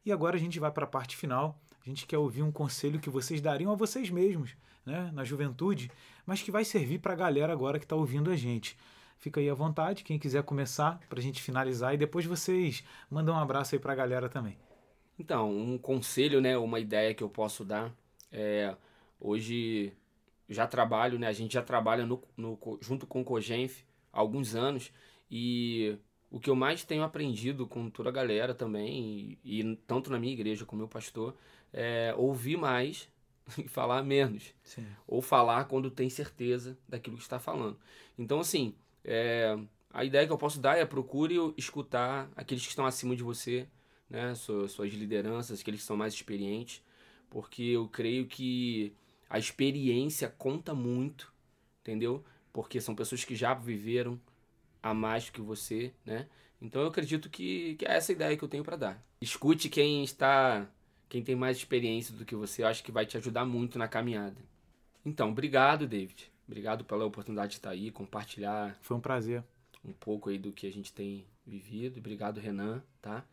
[0.05, 1.59] E agora a gente vai para a parte final.
[1.85, 5.91] A gente quer ouvir um conselho que vocês dariam a vocês mesmos, né, na juventude,
[6.25, 8.77] mas que vai servir para a galera agora que está ouvindo a gente.
[9.17, 13.35] Fica aí à vontade, quem quiser começar, para a gente finalizar, e depois vocês mandam
[13.35, 14.57] um abraço aí para a galera também.
[15.17, 17.93] Então, um conselho, né, uma ideia que eu posso dar
[18.31, 18.75] é
[19.19, 19.93] hoje
[20.49, 24.55] já trabalho, né, a gente já trabalha no, no junto com o Cogenf há alguns
[24.55, 24.91] anos
[25.31, 25.97] e
[26.33, 30.17] o que eu mais tenho aprendido com toda a galera também e, e tanto na
[30.17, 31.35] minha igreja como meu pastor
[31.71, 33.07] é ouvir mais
[33.55, 34.83] e falar menos Sim.
[35.07, 37.77] ou falar quando tem certeza daquilo que está falando.
[38.17, 38.73] Então, assim,
[39.05, 39.55] é,
[39.91, 43.67] a ideia que eu posso dar é procure escutar aqueles que estão acima de você,
[44.09, 46.81] né, suas, suas lideranças, aqueles que são mais experientes,
[47.29, 48.91] porque eu creio que
[49.29, 51.31] a experiência conta muito,
[51.81, 52.25] entendeu?
[52.51, 54.19] Porque são pessoas que já viveram
[54.83, 56.27] a mais que você, né?
[56.61, 59.03] Então eu acredito que, que é essa a ideia que eu tenho para dar.
[59.21, 60.69] Escute quem está,
[61.09, 63.87] quem tem mais experiência do que você, eu acho que vai te ajudar muito na
[63.87, 64.41] caminhada.
[65.05, 66.31] Então, obrigado, David.
[66.45, 69.43] Obrigado pela oportunidade de estar aí, compartilhar Foi um prazer.
[69.83, 71.99] um pouco aí do que a gente tem vivido.
[71.99, 73.25] Obrigado, Renan, tá?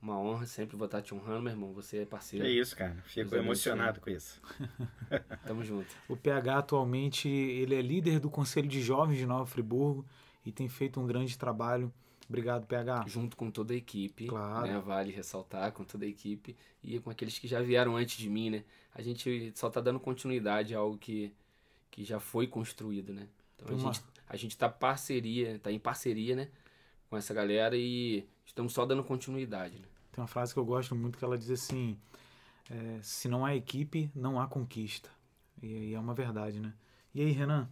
[0.00, 1.72] uma honra, sempre vou estar te honrando, meu irmão.
[1.72, 2.46] Você é parceiro.
[2.46, 2.96] É isso, cara.
[3.06, 4.40] Fico Deus emocionado com isso.
[5.44, 5.88] Tamo junto.
[6.08, 10.06] O PH atualmente ele é líder do Conselho de Jovens de Nova Friburgo
[10.46, 11.92] e tem feito um grande trabalho.
[12.28, 13.04] Obrigado, PH.
[13.06, 14.66] Junto com toda a equipe, Claro.
[14.66, 14.78] né?
[14.80, 18.50] Vale ressaltar, com toda a equipe e com aqueles que já vieram antes de mim,
[18.50, 18.64] né?
[18.94, 21.32] A gente só tá dando continuidade a algo que,
[21.90, 23.28] que já foi construído, né?
[23.56, 26.48] Então a gente, a gente tá parceria, tá em parceria, né?
[27.08, 29.86] Com essa galera e estamos só dando continuidade, né?
[30.10, 31.96] Tem uma frase que eu gosto muito que ela diz assim:
[32.68, 35.08] é, se não há equipe, não há conquista.
[35.62, 36.72] E, e é uma verdade, né?
[37.14, 37.68] E aí, Renan?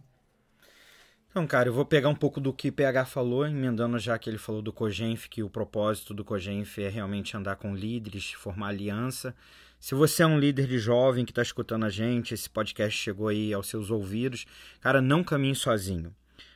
[1.35, 4.37] Então, cara, eu vou pegar um pouco do que PH falou, emendando já que ele
[4.37, 9.35] falou do Cogenf, que o propósito do Cogenf é realmente andar com líderes, formar aliança.
[9.77, 13.27] Se você é um líder de jovem que está escutando a gente, esse podcast chegou
[13.27, 14.45] aí aos seus ouvidos,
[14.79, 16.15] cara, não caminhe sozinho.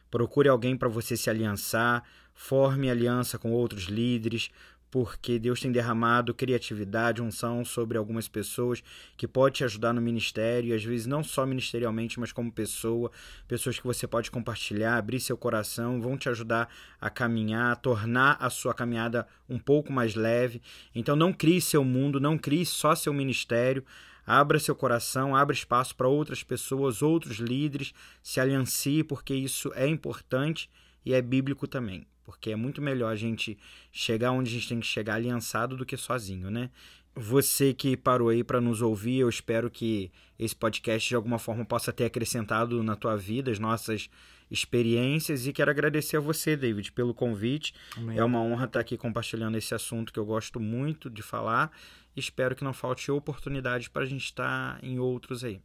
[0.09, 2.01] Procure alguém para você se aliançar,
[2.34, 4.49] forme aliança com outros líderes,
[4.91, 8.83] porque Deus tem derramado criatividade, unção sobre algumas pessoas
[9.15, 13.11] que pode te ajudar no ministério, e às vezes não só ministerialmente, mas como pessoa,
[13.47, 16.69] pessoas que você pode compartilhar, abrir seu coração, vão te ajudar
[16.99, 20.61] a caminhar, a tornar a sua caminhada um pouco mais leve.
[20.93, 23.85] Então não crie seu mundo, não crie só seu ministério.
[24.25, 29.87] Abra seu coração, abra espaço para outras pessoas, outros líderes, se aliancie, porque isso é
[29.87, 30.69] importante
[31.03, 32.05] e é bíblico também.
[32.30, 33.57] Porque é muito melhor a gente
[33.91, 36.69] chegar onde a gente tem que chegar aliançado do que sozinho, né?
[37.15, 41.65] Você que parou aí para nos ouvir, eu espero que esse podcast de alguma forma
[41.65, 44.09] possa ter acrescentado na tua vida as nossas
[44.49, 47.73] experiências e quero agradecer a você, David, pelo convite.
[47.97, 48.17] Amém.
[48.17, 51.71] É uma honra estar aqui compartilhando esse assunto que eu gosto muito de falar.
[52.15, 55.61] Espero que não falte oportunidade para a gente estar em outros aí.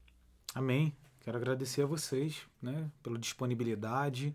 [0.54, 0.94] Amém.
[1.20, 4.34] Quero agradecer a vocês, né, pela disponibilidade,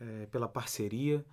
[0.00, 1.24] eh, pela parceria.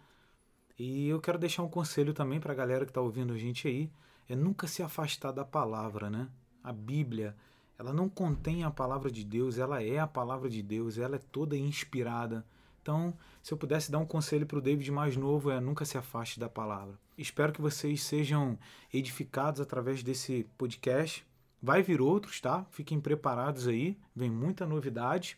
[0.79, 3.67] E eu quero deixar um conselho também para a galera que está ouvindo a gente
[3.67, 3.91] aí,
[4.29, 6.29] é nunca se afastar da palavra, né?
[6.63, 7.35] A Bíblia,
[7.77, 11.19] ela não contém a palavra de Deus, ela é a palavra de Deus, ela é
[11.19, 12.45] toda inspirada.
[12.81, 13.13] Então,
[13.43, 16.39] se eu pudesse dar um conselho para o David mais novo, é nunca se afaste
[16.39, 16.97] da palavra.
[17.17, 18.57] Espero que vocês sejam
[18.93, 21.25] edificados através desse podcast.
[21.61, 22.65] Vai vir outros, tá?
[22.71, 25.37] Fiquem preparados aí, vem muita novidade.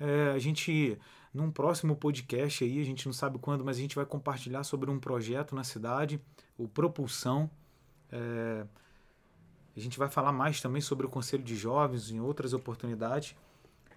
[0.00, 0.98] É, a gente,
[1.32, 4.90] num próximo podcast aí, a gente não sabe quando, mas a gente vai compartilhar sobre
[4.90, 6.20] um projeto na cidade,
[6.58, 7.50] o Propulsão.
[8.10, 8.66] É,
[9.74, 13.34] a gente vai falar mais também sobre o Conselho de Jovens em outras oportunidades.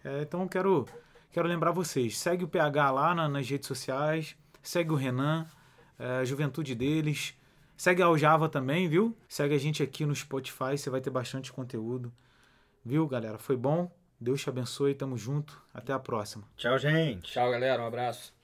[0.03, 0.85] É, então quero,
[1.31, 5.45] quero lembrar vocês, segue o PH lá na- nas redes sociais, segue o Renan,
[5.99, 7.35] é, a juventude deles,
[7.75, 9.13] segue a Aljava também, viu?
[9.27, 12.13] Segue a gente aqui no Spotify, você vai ter bastante conteúdo.
[12.83, 13.37] Viu, galera?
[13.37, 13.91] Foi bom.
[14.19, 15.61] Deus te abençoe, tamo junto.
[15.73, 16.43] Até a próxima.
[16.57, 17.31] Tchau, gente.
[17.31, 17.81] Tchau, galera.
[17.81, 18.34] Um abraço.